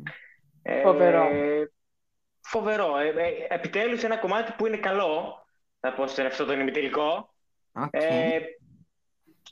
[0.62, 1.28] Ε, Φοβερό.
[2.40, 2.98] φοβερό.
[2.98, 5.41] Ε, ε, επιτέλους ένα κομμάτι που είναι καλό,
[5.82, 7.34] θα πω σε αυτό το ημιτελικό.
[7.72, 7.88] Οκ.
[7.90, 8.40] Ε,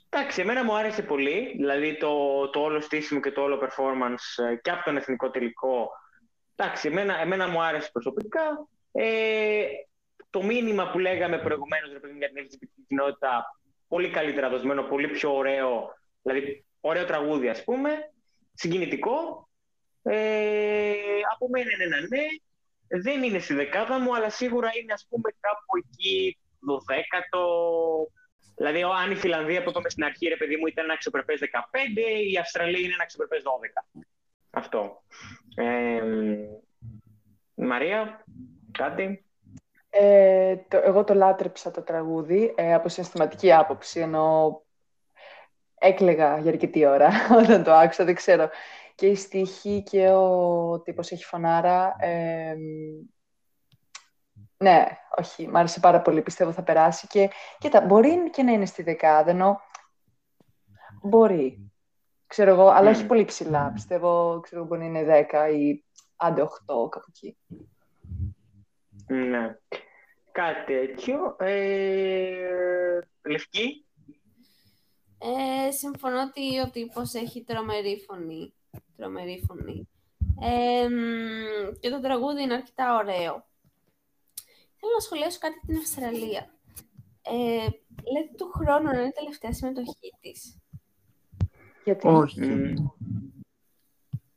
[0.09, 1.53] εντάξει, εμένα μου άρεσε πολύ.
[1.57, 5.89] Δηλαδή το, το όλο στήσιμο και το όλο performance ε, και από τον εθνικό τελικό.
[6.55, 8.67] Εντάξει, εμένα, εμένα μου άρεσε προσωπικά.
[8.91, 9.63] Ε,
[10.29, 14.83] το μήνυμα που λέγαμε προηγουμένως ρε παιδί μου, για την LGBT κοινότητα, πολύ καλύτερα δοσμένο,
[14.83, 15.95] πολύ πιο ωραίο.
[16.21, 18.11] Δηλαδή, ωραίο τραγούδι, ας πούμε.
[18.53, 19.49] Συγκινητικό.
[20.03, 20.93] Ε,
[21.33, 22.25] από μένα είναι ένα ναι.
[23.03, 27.47] Δεν είναι στη δεκάδα μου, αλλά σίγουρα είναι ας πούμε κάπου εκεί το δέκατο.
[28.55, 31.39] Δηλαδή, ο- αν η Φιλανδία που είπαμε στην αρχή, ρε παιδί μου, ήταν ένα αξιοπρεπές
[31.39, 33.85] 15, η Αυστραλία είναι ένα αξιοπρεπές 12.
[34.49, 35.03] Αυτό.
[35.55, 36.01] Ε,
[37.55, 38.25] Μαρία,
[38.71, 39.25] κάτι;
[39.89, 44.61] Ε, το, εγώ το λάτρεψα το τραγούδι ε, από συναισθηματική άποψη, ενώ
[45.79, 47.09] έκλαιγα για αρκετή ώρα
[47.41, 48.49] όταν το άκουσα, δεν ξέρω.
[49.01, 51.95] Και η στίχη και ο τύπος έχει φωνάρα.
[51.99, 52.55] ε,
[54.57, 54.85] ναι,
[55.17, 57.07] όχι, μ' άρεσε πάρα πολύ, πιστεύω θα περάσει.
[57.07, 59.59] Και κοίτα, μπορεί και να είναι στη δεκάδα, ενώ
[61.01, 61.71] μπορεί,
[62.27, 63.07] ξέρω εγώ, αλλά όχι Μμμ.
[63.07, 63.71] πολύ ψηλά.
[63.73, 65.83] Πιστεύω, ξέρω, μπορεί να είναι 10 ή
[66.15, 66.47] άντε 8,
[66.89, 67.37] κάπου εκεί.
[69.07, 69.55] Ναι.
[70.31, 71.35] Κάτι τέτοιο.
[71.39, 73.85] Ε, λευκή;
[75.17, 78.53] Ε, συμφωνώ ότι ο τύπος έχει τρομερή φωνή.
[78.97, 79.87] Τρομερή φωνή.
[80.41, 83.45] Ε, μ, και το τραγούδι είναι αρκετά ωραίο.
[84.75, 86.53] Θέλω να σχολιάσω κάτι για την Αυστραλία.
[87.21, 87.67] Ε,
[88.11, 90.57] λέτε του χρόνου να είναι η τελευταία συμμετοχή της.
[91.83, 92.41] Γιατί; Όχι.
[92.41, 92.73] Μμ.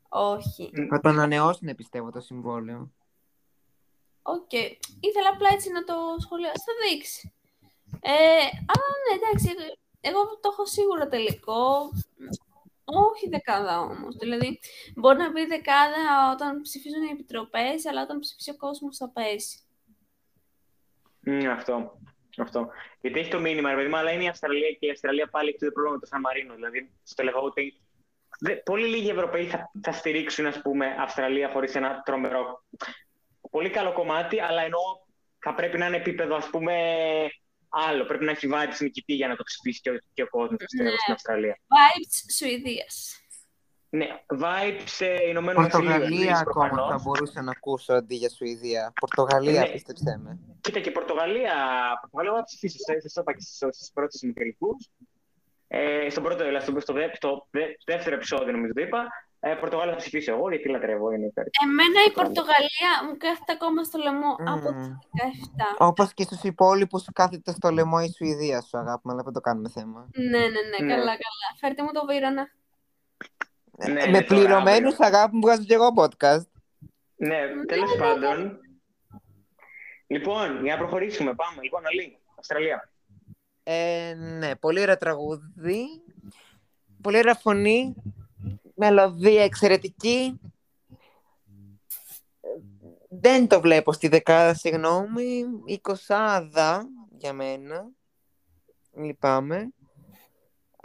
[0.08, 0.70] Όχι.
[0.88, 2.92] Θα το ανανεώσουν, πιστεύω, το συμβόλαιο.
[4.22, 4.52] Οκ.
[5.00, 6.64] Ήθελα απλά έτσι να το σχολιάσω.
[6.64, 7.32] Θα δείξει.
[8.00, 9.48] Ε, αλλά ναι, εντάξει.
[10.00, 11.90] Εγώ το έχω σίγουρο τελικό.
[12.84, 14.16] Όχι δεκάδα όμως.
[14.16, 14.60] Δηλαδή,
[14.94, 19.58] μπορεί να μπει δεκάδα όταν ψηφίζουν οι επιτροπές, αλλά όταν ψηφίσει ο κόσμος θα πέσει.
[21.20, 21.98] Μμ, αυτό.
[22.36, 22.68] αυτό.
[23.00, 25.48] Γιατί έχει το μήνυμα, ρε παιδί μου, αλλά είναι η Αυστραλία και η Αυστραλία πάλι
[25.48, 26.54] έχει το πρόβλημα με το Σαν Μαρίνο.
[26.54, 27.80] Δηλαδή, στο λέγω ότι
[28.38, 32.64] δε- πολύ λίγοι Ευρωπαίοι θα, θα στηρίξουν, ας πούμε, Αυστραλία χωρίς ένα τρομερό.
[33.50, 34.78] Πολύ καλό κομμάτι, αλλά ενώ
[35.38, 36.74] θα πρέπει να είναι επίπεδο, ας πούμε,
[37.88, 38.04] άλλο.
[38.04, 40.90] Πρέπει να έχει vibes νικητή για να το ψηφίσει και ο, και ο κόσμος πιστεύω,
[40.90, 40.96] Ναι.
[40.96, 41.56] στην Αυστραλία.
[41.60, 43.18] Vibes Σουηδίας.
[43.88, 44.06] Ναι,
[44.42, 45.88] vibes ε, Ηνωμένο Βασίλειο.
[45.90, 46.90] Πορτογαλία Εννοείς ακόμα προφανώς.
[46.90, 48.92] θα μπορούσα να ακούσω αντί για Σουηδία.
[49.00, 49.68] Πορτογαλία, Ναι.
[49.68, 50.38] πίστεψέ με.
[50.60, 51.54] Κοίτα και η Πορτογαλία,
[52.00, 54.88] Πορτογαλία θα ψηφίσει, σας το είπα και στις, στις πρώτες ημιτελικούς.
[55.68, 59.06] Ε, στον πρώτο, δηλαδή, στο, στο, δε- στο δε- δεύτερο επεισόδιο νομίζω το είπα.
[59.46, 61.44] Ε, Πορτογαλία θα ψηφίσω εγώ γιατί λατρεύω, είναι υπέρ.
[61.64, 64.82] Εμένα η Πορτογαλία μου κάθεται ακόμα στο λαιμό από το Μμ.
[64.82, 65.76] 17.
[65.78, 69.40] Όπως και στους υπόλοιπους κάθεται στο λαιμό η Σουηδία σου, αγάπη μου, αλλά δεν το
[69.40, 70.08] κάνουμε θέμα.
[70.14, 70.92] Ναι, ναι, ναι, Ναι.
[70.94, 71.46] καλά, καλά.
[71.60, 72.48] Φέρτε μου το Βύρονα.
[73.78, 75.06] Ναι, Ε, ναι, με τώρα, πληρωμένους, αύριο.
[75.16, 76.46] αγάπη μου, βγάζω και εγώ podcast.
[77.16, 78.58] Ναι, τέλος πάντων.
[80.06, 81.62] Λοιπόν, για να προχωρήσουμε, πάμε.
[81.62, 82.88] Λοιπόν, Αλή, Αυστραλία.
[83.62, 85.84] Ε, ναι, πολύ ωραία τραγούδι.
[87.02, 87.94] Πολύ ωραία φωνή.
[88.74, 90.40] Μελωδία εξαιρετική.
[92.40, 92.48] Ε,
[93.08, 95.44] Δεν το βλέπω στη δεκάδα, συγγνώμη.
[95.64, 97.90] Εικοσάδα για μένα.
[98.92, 99.68] Λυπάμαι.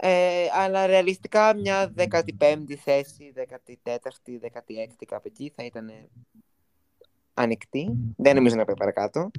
[0.02, 5.90] Ε, αλλά ρεαλιστικά μια 15η θέση, 14η, 16η κάπου εκεί θα ήταν
[7.34, 7.90] ανοιχτή.
[8.16, 9.30] Δεν νομίζω να πάει παρακάτω.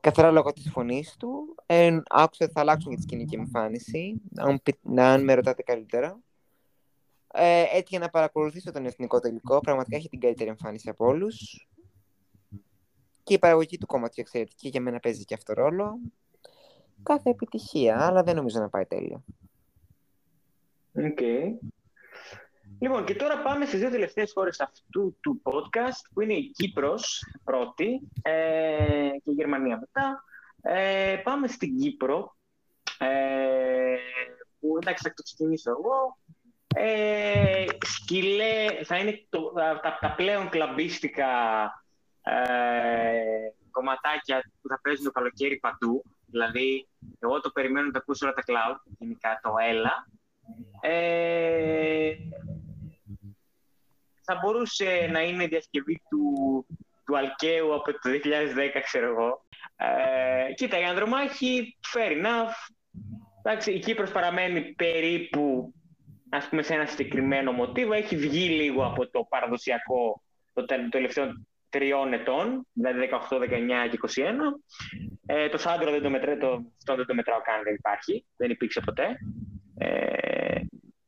[0.00, 1.54] Καθαρά λόγω της φωνής του.
[1.66, 4.22] Ε, άκουσα ότι θα αλλάξουν για τη σκηνική εμφάνιση.
[4.36, 6.18] Αν, πει- αν με ρωτάτε καλύτερα.
[7.32, 9.60] Ε, έτυχε να παρακολουθήσω τον εθνικό τελικό.
[9.60, 11.66] Πραγματικά έχει την καλύτερη εμφάνιση από όλους.
[13.22, 14.68] Και η παραγωγή του κομματιού εξαιρετική.
[14.68, 15.98] Για μένα παίζει και αυτό ρόλο.
[17.02, 19.22] Κάθε επιτυχία, αλλά δεν νομίζω να πάει τέλεια.
[20.92, 21.20] Οκ.
[22.80, 27.24] Λοιπόν, και τώρα πάμε στις δύο τελευταίες χώρες αυτού του podcast, που είναι η Κύπρος
[27.44, 30.24] πρώτη ε, και η Γερμανία μετά.
[30.62, 32.36] Ε, πάμε στην Κύπρο,
[32.98, 33.96] ε,
[34.60, 36.18] που εντάξει θα το ξεκινήσω εγώ.
[36.76, 41.26] Ε, σκυλέ, θα είναι το, τα, τα- τα πλέον κλαμπίστικα
[42.22, 42.32] ε,
[43.70, 46.02] κομματάκια που θα παίζουν το καλοκαίρι παντού.
[46.26, 46.88] Δηλαδή,
[47.20, 50.06] εγώ το περιμένω να τα ακούσω όλα τα cloud, γενικά το Έλα.
[50.80, 52.12] Ε,
[54.22, 56.66] θα μπορούσε να είναι διασκευή του,
[57.04, 59.44] του Αλκαίου από το 2010, ξέρω εγώ.
[59.76, 62.52] Ε, κοίτα, η ανδρομάχη, fair enough.
[63.42, 65.72] Εντάξει, η Κύπρος παραμένει περίπου
[66.30, 67.92] ας πούμε, σε ένα συγκεκριμένο μοτίβο.
[67.92, 70.22] Έχει βγει λίγο από το παραδοσιακό
[70.52, 71.32] το τελευταίο
[71.68, 73.46] τριών ετών, δηλαδή 18, 19
[73.90, 74.22] και 21.
[75.26, 78.50] Ε, το Σάντρο δεν το, μετρέ, το, το, δεν το μετράω καν, δεν υπάρχει, δεν
[78.50, 79.18] υπήρξε ποτέ.
[79.78, 80.60] Ε,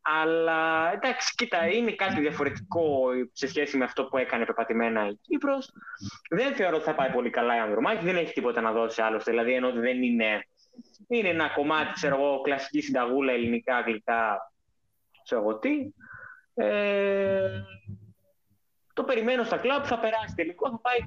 [0.02, 5.72] αλλά εντάξει, κοίτα, είναι κάτι διαφορετικό σε σχέση με αυτό που έκανε πεπατημένα η Κύπρος.
[6.30, 9.30] Δεν θεωρώ ότι θα πάει πολύ καλά η Ανδρομάκη, δεν έχει τίποτα να δώσει άλλωστε.
[9.30, 10.46] Δηλαδή, ενώ δεν είναι,
[11.08, 14.52] είναι ένα κομμάτι, ξέρω εγώ, κλασική συνταγούλα, ελληνικά, αγγλικά,
[15.30, 15.92] ξέρω εγώ τι.
[16.54, 17.62] Ε,
[18.92, 20.98] το περιμένω στα κλαμπ, θα περάσει τελικό, θα πάει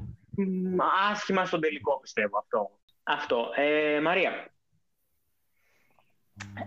[1.12, 2.80] άσχημα στον τελικό, πιστεύω αυτό.
[3.04, 3.52] Αυτό.
[3.56, 4.32] Ε, Μαρία.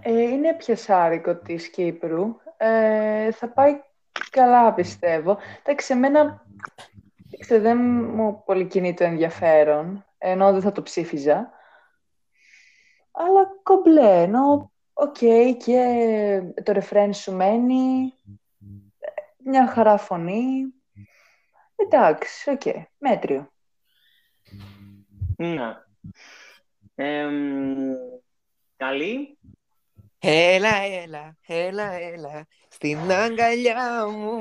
[0.02, 2.36] Ε, είναι πιασάρικο της Κύπρου.
[2.56, 3.80] Ε, θα πάει
[4.30, 5.38] καλά, πιστεύω.
[5.62, 6.46] Εντάξει, εμένα
[7.48, 7.78] δεν
[8.14, 11.50] μου πολύ κινεί το ενδιαφέρον, εννοώ δεν θα το ψήφιζα.
[13.12, 15.18] Αλλά κομπλέ, ενώ οκ,
[15.64, 18.12] και το ρεφρέν σου μένει,
[19.44, 20.64] μια χαρά φωνή.
[21.76, 22.62] Εντάξει, οκ,
[22.98, 23.50] μέτριο.
[25.36, 25.86] Να.
[28.76, 29.38] καλή.
[30.18, 34.40] Έλα, έλα, έλα, έλα, στην αγκαλιά μου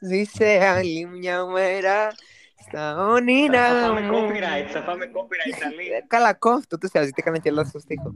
[0.00, 2.14] ζήσε άλλη μια μέρα
[2.60, 3.98] στα όνειρα μου.
[3.98, 5.88] Θα πάμε copyright, θα πάμε copyright, καλή.
[5.88, 8.14] Ε, καλά, κόφτω, τους έζητη, έκανα και λάθος στο στίχο.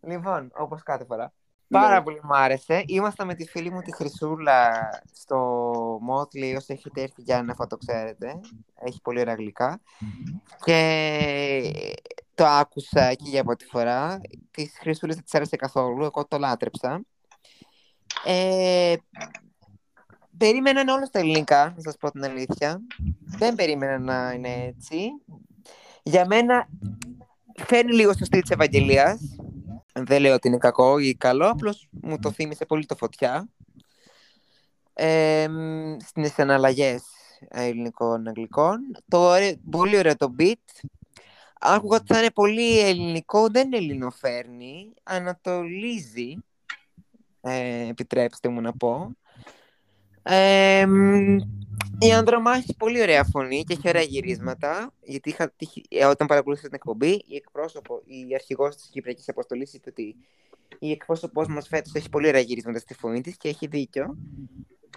[0.00, 1.32] Λοιπόν, όπως κάθε φορά.
[1.70, 2.02] Πάρα ναι.
[2.02, 2.84] πολύ μου άρεσε.
[2.86, 4.70] Ήμασταν με τη φίλη μου τη Χρυσούλα
[5.12, 8.40] στο Motley, όσοι έχετε έρθει για να το ξέρετε.
[8.74, 9.80] Έχει πολύ ωραία γλυκά.
[10.64, 11.72] Και
[12.34, 14.20] το άκουσα εκεί για πρώτη φορά.
[14.50, 16.04] Της Χρυσούλα δεν της άρεσε καθόλου.
[16.04, 17.02] Εγώ το λάτρεψα.
[18.24, 18.94] Ε,
[20.36, 22.80] περίμενα όλο στα ελληνικά, να σας πω την αλήθεια.
[23.24, 25.08] Δεν περίμενα να είναι έτσι.
[26.02, 26.68] Για μένα
[27.64, 29.20] φέρνει λίγο στο στυλ της Ευαγγελίας
[29.92, 33.48] δεν λέω ότι είναι κακό ή καλό, απλώς μου το θύμισε πολύ το φωτιά.
[34.92, 35.46] Ε,
[36.06, 37.02] στις εναλλαγές
[37.48, 38.78] ελληνικών-αγγλικών.
[39.08, 39.32] Το
[39.70, 40.88] πολύ ωραίο το beat.
[41.60, 46.36] Άκουγα ότι θα είναι πολύ ελληνικό, δεν ελληνοφέρνει, ανατολίζει,
[47.40, 49.16] ε, επιτρέψτε μου να πω.
[50.22, 50.86] Ε,
[51.98, 54.92] η Ανδρομάχη έχει πολύ ωραία φωνή και έχει ωραία γυρίσματα.
[55.02, 55.52] Γιατί είχα,
[55.88, 60.16] ε, όταν παρακολούθησα την εκπομπή, η εκπρόσωπο, η αρχηγός της Κυπριακής Αποστολής είπε ότι
[60.78, 64.16] η εκπρόσωπός μας φέτος έχει πολύ ωραία γυρίσματα στη φωνή της και έχει δίκιο.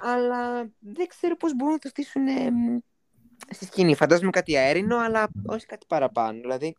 [0.01, 2.51] Αλλά δεν ξέρω πώς μπορούν να το στήσουν ε,
[3.49, 3.95] στη σκηνή.
[3.95, 6.39] Φαντάζομαι κάτι αέρινο, αλλά όχι κάτι παραπάνω.
[6.39, 6.76] Δηλαδή,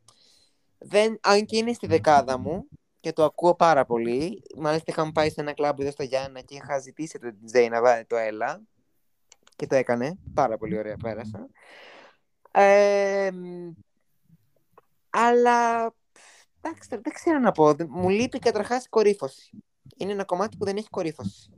[0.79, 2.69] δεν, αν και είναι στη δεκάδα μου
[3.05, 4.43] και το ακούω πάρα πολύ.
[4.57, 7.81] Μάλιστα, είχαμε πάει σε ένα κλαμπ εδώ στο Γιάννα και είχα ζητήσει το DJ να
[7.81, 8.63] βάλει το Έλα
[9.57, 10.19] και το έκανε.
[10.35, 11.49] Πάρα πολύ ωραία πέρασα.
[15.11, 15.93] αλλά
[16.61, 17.75] εντάξει, δεν ξέρω να πω.
[17.89, 19.63] Μου λείπει καταρχάς η κορύφωση.
[19.97, 21.53] Είναι ένα κομμάτι που δεν έχει κορύφωση.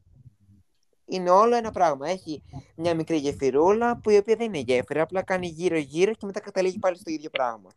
[1.04, 2.08] Είναι όλο ένα πράγμα.
[2.08, 2.42] Έχει
[2.76, 6.78] μια μικρή γεφυρούλα που η οποία δεν είναι γέφυρα, απλά κάνει γύρω-γύρω και μετά καταλήγει
[6.78, 7.70] πάλι στο ίδιο πράγμα.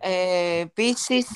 [0.00, 1.26] Ε, Επίσης,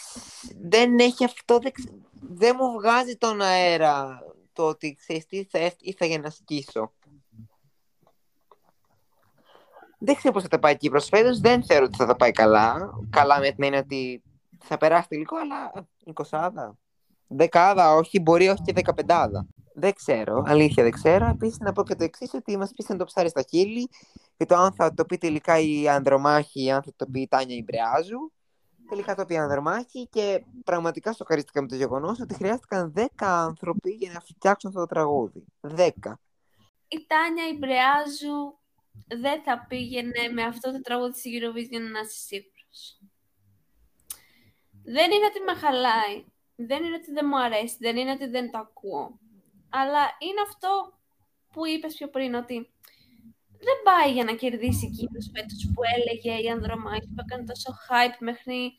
[0.60, 1.72] δεν έχει αυτό, δεν,
[2.12, 6.92] δεν μου βγάζει τον αέρα το ότι ξέρεις τι θα ήρθα για να σκίσω.
[9.98, 11.40] Δεν ξέρω πώς θα τα πάει εκεί φέτος.
[11.40, 12.90] Δεν θεωρώ ότι θα τα πάει καλά.
[13.10, 14.22] Καλά με την έννοια ότι
[14.58, 16.78] θα περάσει τελικό, αλλά εικοσάδα.
[17.26, 19.46] Δεκάδα, όχι, μπορεί όχι και δεκαπεντάδα.
[19.74, 21.26] Δεν ξέρω, αλήθεια δεν ξέρω.
[21.26, 23.88] Επίσης να πω και το εξής, ότι μας πείσαν το ψάρι στα χείλη
[24.36, 27.28] και το αν θα το πει τελικά η Ανδρομάχη ή αν θα το πει η
[27.28, 28.30] Τάνια Ιμπρεάζου.
[28.88, 34.12] Τελικά το πήγαν δερμάχη και πραγματικά σοκαρίστηκα με το γεγονός ότι χρειάστηκαν 10 άνθρωποι για
[34.12, 35.44] να φτιάξουν αυτό το τραγούδι.
[35.60, 35.90] 10.
[36.88, 38.58] Η Τάνια Ιμπρεάζου
[39.20, 43.00] δεν θα πήγαινε με αυτό το τραγούδι στη Eurovision να είσαι σίγουρος.
[44.84, 46.24] Δεν είναι ότι με χαλάει.
[46.56, 47.76] Δεν είναι ότι δεν μου αρέσει.
[47.78, 49.18] Δεν είναι ότι δεν το ακούω.
[49.68, 50.98] Αλλά είναι αυτό
[51.52, 52.70] που είπες πιο πριν, ότι
[53.58, 57.74] δεν πάει για να κερδίσει η Κύπρος φέτος που έλεγε η Ανδρομάχη που έκανε τόσο
[57.88, 58.76] hype μέχρι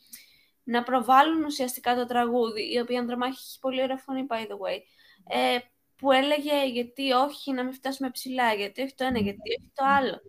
[0.64, 4.80] να προβάλλουν ουσιαστικά το τραγούδι, η οποία Ανδρομάχη έχει πολύ ωραία φωνή, by the way,
[5.28, 5.58] ε,
[5.96, 9.86] που έλεγε γιατί όχι να μην φτάσουμε ψηλά, γιατί όχι το ένα, γιατί όχι το
[9.86, 10.22] άλλο.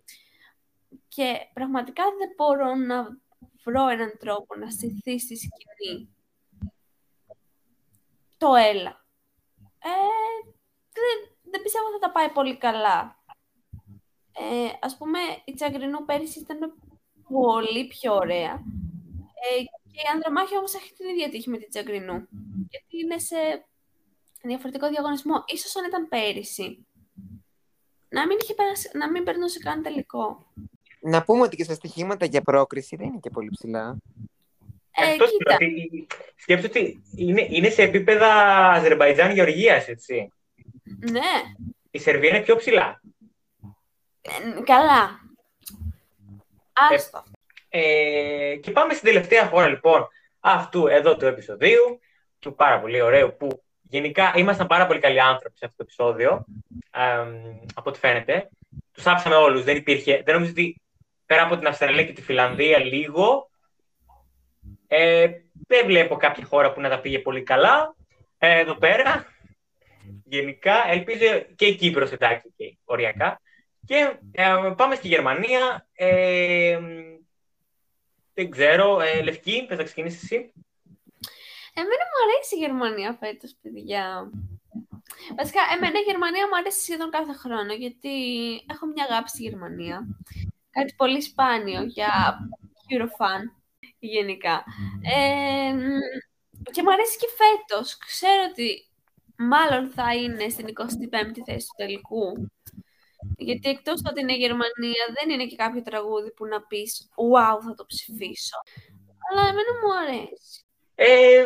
[1.07, 3.17] Και πραγματικά δεν μπορώ να
[3.63, 6.15] βρω έναν τρόπο να στηθεί στη σκηνή
[8.41, 9.05] το έλα.
[9.79, 9.89] Ε,
[10.91, 13.20] δεν, δεν πιστεύω ότι θα τα πάει πολύ καλά.
[14.33, 16.73] Ε, ας πούμε, η Τσαγκρινού πέρυσι ήταν
[17.29, 18.53] πολύ πιο ωραία.
[19.49, 22.27] Ε, και η Ανδραμάχη όμως έχει την ίδια τύχη με την Τσαγκρινού.
[22.69, 23.35] Γιατί είναι σε
[24.41, 25.43] διαφορετικό διαγωνισμό.
[25.47, 26.85] Ίσως αν ήταν πέρυσι.
[28.09, 30.51] Να μην, είχε περάσει, να μην περνούσε καν τελικό.
[31.01, 33.97] Να πούμε ότι και στα στοιχήματα για πρόκριση δεν είναι και πολύ ψηλά.
[34.91, 38.33] Ε, Εκτός κοίτα, ότι, σκέψου ότι είναι, είναι σε επίπεδα
[38.69, 40.31] Αζερβαϊτζάν-Γεωργίας, έτσι.
[41.11, 41.55] ναι,
[41.91, 43.01] Η Σερβία είναι πιο ψηλά.
[44.21, 45.19] Ε, καλά.
[46.73, 47.23] Άστο.
[47.69, 50.07] Ε, και πάμε στην τελευταία χώρα, λοιπόν,
[50.39, 51.99] αυτού εδώ του επεισοδίου,
[52.39, 56.45] του πάρα πολύ ωραίου, που γενικά ήμασταν πάρα πολύ καλοί άνθρωποι σε αυτό το επεισόδιο,
[56.91, 58.49] εμ, από ό,τι φαίνεται.
[58.91, 60.81] Τους άφησαμε όλους, δεν υπήρχε, δεν νομίζω ότι
[61.25, 63.49] πέρα από την Αυστραλία και τη Φιλανδία λίγο,
[64.87, 65.27] ε,
[65.67, 67.95] δεν βλέπω κάποια χώρα που να τα πήγε πολύ καλά.
[68.37, 69.25] Ε, εδώ πέρα,
[70.23, 73.41] γενικά, ελπίζω και η Κύπρος, εντάξει, και οριακά.
[73.85, 75.87] Και ε, πάμε στη Γερμανία.
[75.93, 76.79] Ε,
[78.33, 78.99] δεν ξέρω.
[78.99, 80.53] Ε, Λευκή, πες να ξεκινήσεις εσύ.
[81.73, 84.29] Εμένα μου αρέσει η Γερμανία φέτος, παιδιά.
[85.37, 88.15] Βασικά, εμένα η Γερμανία μου αρέσει σχεδόν κάθε χρόνο, γιατί
[88.67, 90.07] έχω μια αγάπη στη Γερμανία.
[90.69, 92.39] Κάτι πολύ σπάνιο για
[92.91, 93.41] Eurofan,
[93.99, 94.63] γενικά.
[95.01, 95.87] Ε, μ,
[96.71, 97.97] και μου αρέσει και φέτος.
[97.97, 98.89] Ξέρω ότι
[99.35, 102.51] μάλλον θα είναι στην 25η θέση του τελικού.
[103.43, 107.57] Γιατί εκτός ότι είναι η Γερμανία, δεν είναι και κάποιο τραγούδι που να πεις «Wow,
[107.65, 108.57] θα το ψηφίσω».
[109.29, 110.65] Αλλά εμένα μου αρέσει.
[110.95, 111.45] Ε,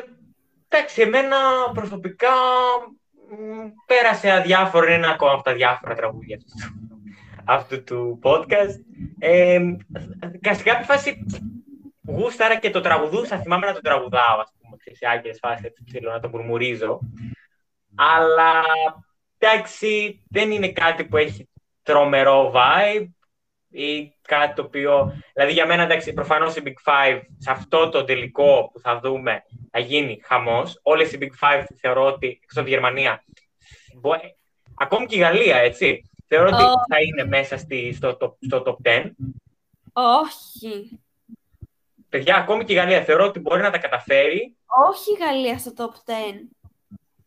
[0.69, 1.37] εντάξει, εμένα
[1.73, 2.33] προσωπικά
[3.29, 7.03] μ, πέρασε αδιάφορο, είναι ένα ακόμα από τα διάφορα τραγούδια αυτού, του-
[7.45, 8.75] αυτού του podcast.
[9.19, 9.59] Ε,
[10.41, 11.25] και σε κάποια φάση
[12.07, 16.11] γούσταρα και το τραγουδούσα, θυμάμαι να το τραγουδάω, ας πούμε, σε άκυρες φάσεις, έτσι, ξέρω,
[16.11, 16.99] να το μουρμουρίζω.
[17.95, 18.63] Αλλά,
[19.37, 21.49] εντάξει, δεν είναι κάτι που έχει
[21.85, 23.05] τρομερό vibe
[23.69, 25.21] ή κάτι το οποίο...
[25.33, 29.43] Δηλαδή για μένα, εντάξει, προφανώς η Big Five σε αυτό το τελικό που θα δούμε
[29.71, 30.79] θα γίνει χαμός.
[30.83, 33.23] Όλες οι Big Five θεωρώ ότι, εκτός από τη Γερμανία,
[33.95, 34.19] μπο-
[34.77, 36.71] ακόμη και η Γαλλία, έτσι, θεωρώ ότι Ω.
[36.89, 39.05] θα είναι μέσα στη, στο, top- στο top 10.
[39.93, 40.99] Όχι.
[42.09, 44.55] Παιδιά, ακόμη και η Γαλλία θεωρώ ότι μπορεί να τα καταφέρει.
[44.89, 46.13] Όχι η Γαλλία στο top 10.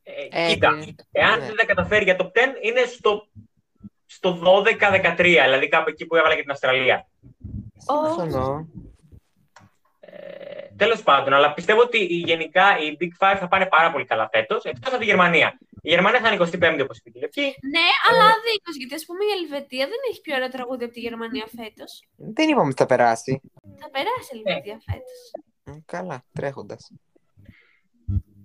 [0.02, 0.84] Ε, Ε, κοίτα, ναι.
[1.12, 1.46] εάν Ναι.
[1.46, 2.30] δεν τα καταφέρει για top 10,
[2.62, 3.28] είναι στο,
[4.18, 7.06] στο 12-13, δηλαδή κάπου εκεί που έβαλα και την Αυστραλία.
[7.76, 8.68] Συμφωνώ.
[10.00, 14.04] Ε, Τέλος πάντων, αλλά πιστεύω ότι η- γενικά οι Big Five θα πάνε πάρα πολύ
[14.04, 15.58] καλά φέτος, εκτός από τη Γερμανία.
[15.82, 17.46] Η Γερμανία θα είναι 25η όπως είπε η Λευκή.
[17.74, 18.72] Ναι, αλλά δίκιο.
[18.78, 21.92] Γιατί ας πούμε η Ελβετία δεν έχει πιο ωραία τραγούδια από τη Γερμανία φέτος.
[22.16, 23.40] Δεν είπαμε ότι θα περάσει.
[23.82, 25.20] Θα περάσει η Ελβετία φέτος.
[25.64, 26.90] Ε, Καλά, τρέχοντας.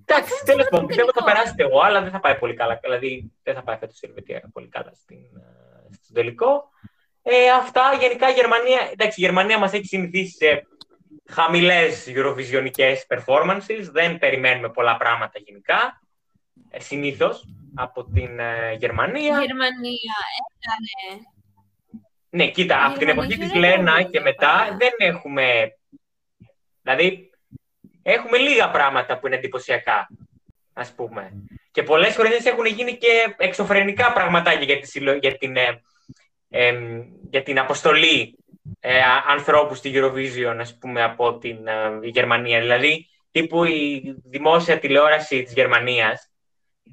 [0.06, 1.40] Εντάξει, Αυτό τέλος είναι πάντων, το πιστεύω ότι θα τελικό.
[1.40, 2.80] περάσετε εγώ, αλλά δεν θα πάει πολύ καλά.
[2.82, 5.18] Δηλαδή, δεν θα πάει φέτος η Ελβετία πολύ καλά στην,
[5.94, 6.70] ε, στο τελικό.
[7.22, 8.90] Ε, αυτά γενικά η Γερμανία.
[8.92, 10.68] Εντάξει, η Γερμανία μας έχει συνηθίσει σε
[11.26, 13.90] χαμηλές Eurovisionικές performances.
[13.92, 16.02] Δεν περιμένουμε πολλά πράγματα γενικά.
[16.70, 19.40] Ε, Συνήθως από την ε, Η Γερμανία.
[19.40, 21.22] Γερμανία έκανε.
[22.30, 24.78] Ναι, κοίτα, Η από την Γερμανία εποχή της δεν Λένα τραγουδάει και μετά καλά.
[24.78, 25.78] δεν έχουμε...
[26.82, 27.30] Δηλαδή,
[28.02, 30.08] έχουμε λίγα πράγματα που είναι εντυπωσιακά,
[30.74, 31.32] ας πούμε.
[31.72, 35.82] Και πολλές φορές έχουν γίνει και εξωφρενικά πραγματάκια για, τη συλλο- για, την, ε,
[36.50, 38.38] εμ, για την αποστολή
[38.80, 42.60] ε, α- ανθρώπου στη Eurovision, ας πούμε, από την ε, Γερμανία.
[42.60, 46.32] Δηλαδή, τύπου η δημόσια τηλεόραση της Γερμανίας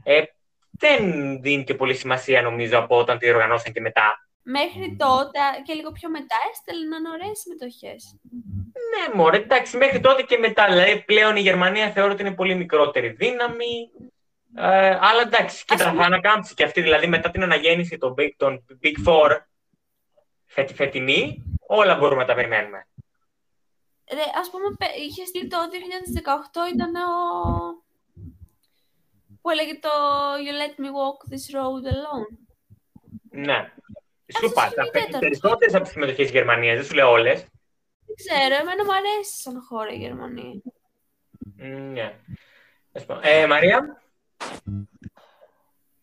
[0.02, 0.22] ε,
[0.70, 1.02] δεν
[1.40, 4.29] δίνει και πολύ σημασία, νομίζω, από όταν τη οργανώσαν και μετά.
[4.42, 8.16] Μέχρι τότε και λίγο πιο μετά έστελναν ωραίες συμμετοχές.
[8.90, 10.66] Ναι, μωρέ, εντάξει, μέχρι τότε και μετά.
[10.66, 13.90] Δηλαδή, πλέον η Γερμανία θεωρώ ότι είναι πολύ μικρότερη δύναμη.
[14.56, 16.80] Ε, αλλά εντάξει, κοίτα, πούμε- θα ανακάμψει και αυτή.
[16.80, 19.30] Δηλαδή, μετά την αναγέννηση των Big, των Big Four,
[20.46, 22.86] φετι, φετινή, όλα μπορούμε να τα περιμένουμε.
[24.12, 27.08] Ρε, ας πούμε, πε- είχες στείλει το 2018 ήταν ο...
[29.40, 29.90] που έλεγε το
[30.44, 32.38] You let me walk this road alone.
[33.30, 33.72] Ναι.
[34.30, 35.26] Σου Αυτός είπα, είναι θα η παίξει τέταρτη.
[35.26, 37.40] περισσότερες από τις συμμετοχές της Γερμανίας, δεν σου λέω όλες.
[38.06, 40.62] Δεν ξέρω, εμένα μου αρέσει σαν χώρα η Γερμανία.
[41.92, 42.14] Ναι.
[42.92, 43.18] Ας πω.
[43.22, 44.02] Ε, Μαρία;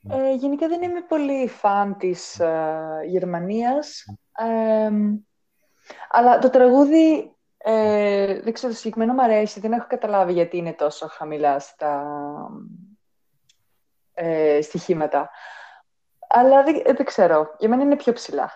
[0.09, 4.05] Ε, γενικά δεν είμαι πολύ φαν της ε, Γερμανίας.
[4.37, 4.91] Ε,
[6.09, 9.59] αλλά το τραγούδι, ε, δεν ξέρω, το συγκεκριμένο μου αρέσει.
[9.59, 12.03] Δεν έχω καταλάβει γιατί είναι τόσο χαμηλά στα
[14.13, 15.29] ε, στοιχήματα.
[16.27, 17.55] Αλλά δεν, ε, δεν ξέρω.
[17.59, 18.51] Για μένα είναι πιο ψηλά.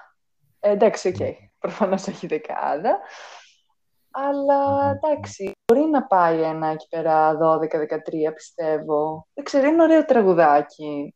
[0.60, 1.36] Ε, εντάξει, οκ.
[1.60, 3.00] Προφανώς όχι δεκάδα.
[4.12, 9.28] Αλλά εντάξει, μπορεί να πάει ένα εκεί πέρα 12-13 πιστεύω.
[9.34, 11.16] Δεν ξέρω, είναι ωραίο τραγουδάκι.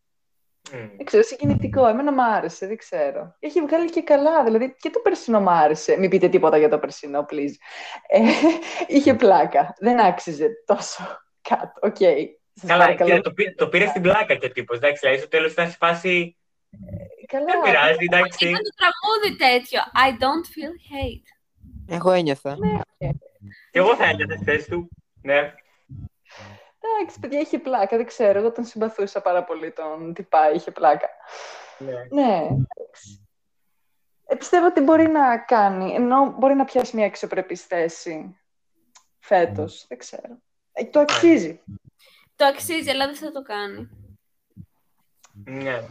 [0.71, 0.89] Μμ.
[0.97, 1.87] Δεν ξέρω, συγκινητικό.
[1.87, 3.35] Εμένα μου άρεσε, δεν ξέρω.
[3.39, 5.97] Έχει βγάλει και καλά, δηλαδή και το περσινό μου άρεσε.
[5.97, 7.53] Μην πείτε τίποτα για το περσινό, please.
[8.07, 8.19] Ε,
[8.87, 9.73] είχε πλάκα.
[9.77, 11.03] Δεν άξιζε τόσο
[11.41, 11.79] κάτω.
[11.81, 11.97] Οκ.
[12.53, 13.09] Σας Καλά, παρακαλώ.
[13.09, 14.79] κοίτα, το, πήρε, το πήρε στην πλάκα και ο τύπος.
[14.79, 16.37] Δηλαδή, στο τέλος ήταν σε φάση.
[17.27, 17.45] Καλά.
[17.45, 18.47] Δεν πειράζει, εντάξει.
[18.49, 19.79] Ήταν το τραγούδι τέτοιο.
[19.79, 21.27] I don't feel hate.
[21.87, 22.57] Εγώ ένιωθα.
[23.71, 24.89] Και εγώ θα ένιωθα στη θέση του.
[25.21, 25.53] Ναι.
[26.99, 28.39] Εντάξει, παιδιά, είχε πλάκα, δεν ξέρω.
[28.39, 31.09] Εγώ τον συμπαθούσα πάρα πολύ τον τυπά, είχε πλάκα.
[31.77, 32.21] ναι.
[32.21, 33.27] Ναι, εντάξει.
[34.27, 38.39] Ε, πιστεύω ότι μπορεί να κάνει, ενώ μπορεί να πιάσει μια αξιοπρεπής θέση
[39.19, 40.37] φέτος, δεν ξέρω.
[40.71, 41.61] Ε, το αξίζει.
[42.35, 43.89] Το αξίζει, αλλά δεν θα το κάνει.
[45.45, 45.83] Ναι.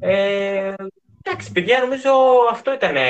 [0.00, 0.74] Ε,
[1.22, 2.10] εντάξει, παιδιά, νομίζω
[2.50, 3.00] αυτό ήταν ε,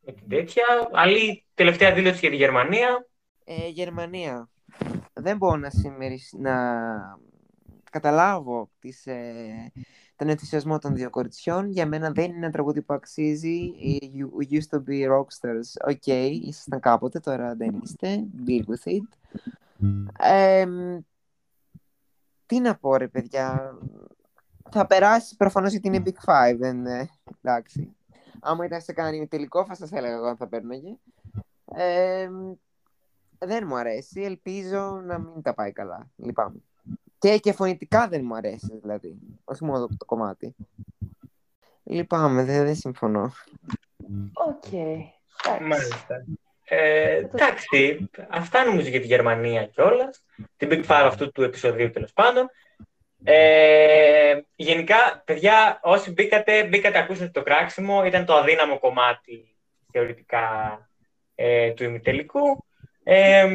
[0.00, 0.64] με την τέτοια.
[0.92, 3.06] Άλλη τελευταία δήλωση για τη Γερμανία.
[3.44, 4.48] Ε, Γερμανία.
[5.12, 6.32] Δεν μπορώ να, συμμερισ...
[6.38, 6.54] να
[7.90, 9.72] καταλάβω τις, ε,
[10.16, 11.70] τον ενθουσιασμό των δύο κοριτσιών.
[11.70, 13.72] Για μένα δεν είναι ένα τραγούδι που αξίζει.
[14.14, 15.88] You, you used to be rockstars.
[15.88, 18.24] Ok, okay, ήσασταν κάποτε, τώρα δεν είστε.
[18.46, 19.36] Deal with it.
[20.18, 20.66] Ε,
[22.46, 23.78] τι να πω ρε παιδιά.
[24.72, 26.56] Θα περάσει προφανώς γιατί είναι Big Five.
[26.58, 27.10] Δεν, ε,
[27.42, 27.96] εντάξει.
[28.40, 30.96] Άμα ήταν σε κανένα τελικό, θα σας έλεγα εγώ αν θα παίρναγε.
[31.76, 32.28] Ε,
[33.38, 34.22] δεν μου αρέσει.
[34.22, 36.10] Ελπίζω να μην τα πάει καλά.
[36.16, 36.62] Λυπάμαι.
[37.18, 39.18] Και, και φωνητικά δεν μου αρέσει, δηλαδή.
[39.44, 40.54] Όχι μόνο το, το κομμάτι.
[41.82, 43.32] Λυπάμαι, δεν, δεν συμφωνώ.
[44.32, 44.72] Οκ.
[44.72, 45.64] εντάξει.
[45.64, 46.24] Μάλιστα.
[46.64, 50.24] Ε, εντάξει, αυτά νομίζω για τη Γερμανία κιόλας.
[50.56, 52.50] Την Big Five αυτού του επεισοδίου τέλος πάντων.
[53.24, 58.04] Ε, γενικά, παιδιά, όσοι μπήκατε, μπήκατε, ακούσατε το κράξιμο.
[58.04, 59.56] Ήταν το αδύναμο κομμάτι
[59.92, 60.44] θεωρητικά
[61.34, 62.64] ε, του ημιτελικού.
[63.04, 63.48] Ε,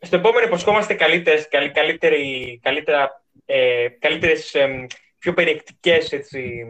[0.00, 4.86] στο επόμενο υποσχόμαστε καλύτερες, καλύ- καλύτερη, καλύτερα, ε, καλύτερες, ε,
[5.18, 6.64] πιο περιεκτικές έτσι,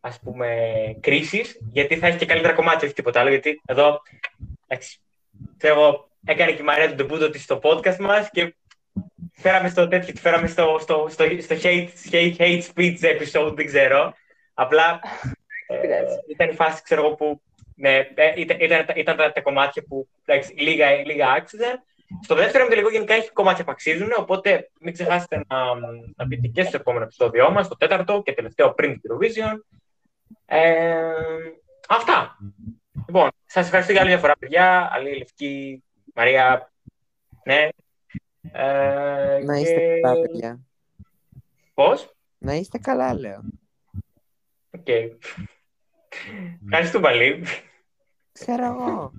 [0.00, 0.56] ας πούμε,
[1.00, 4.02] κρίσεις, γιατί θα έχει και καλύτερα κομμάτια, όχι τίποτα άλλο, γιατί εδώ,
[4.66, 5.00] εντάξει,
[5.56, 8.54] ξέρω εγώ, έκανε και η Μαρία τον τεμπούτο της στο podcast μας και
[9.32, 13.66] φέραμε στο τέτοιο, τη φέραμε στο, στο, στο, στο hate, hate, hate speech episode, δεν
[13.66, 14.14] ξέρω.
[14.54, 15.00] Απλά
[15.66, 16.14] ε, Πειράζει.
[16.28, 17.42] ήταν η φάση, ξέρω εγώ, που
[17.74, 21.82] ναι, ε, ήταν, ήταν, ήταν τα, τα κομμάτια που εντάξει, λίγα, λίγα άξιζαν.
[22.22, 25.56] Στο δεύτερο τελικό γενικά έχει κομμάτια που αξίζουν, οπότε μην ξεχάσετε να,
[26.16, 29.56] να μπείτε και στο επόμενο επεισόδιο μας, το τέταρτο και τελευταίο πριν την Eurovision.
[30.46, 31.02] Ε,
[31.88, 32.36] αυτά.
[33.06, 34.90] Λοιπόν, σας ευχαριστώ για άλλη μια φορά, παιδιά.
[34.92, 35.82] Άλλη Λευκή,
[36.14, 36.72] Μαρία,
[37.44, 37.68] ναι.
[38.52, 40.60] Ε, Να είστε και- καλά, παιδιά.
[41.74, 43.40] Πώς; Να είστε καλά, λέω.
[44.70, 44.88] Οκ.
[46.64, 47.44] Ευχαριστούμε πολύ.
[48.32, 49.12] Ξέρω εγώ.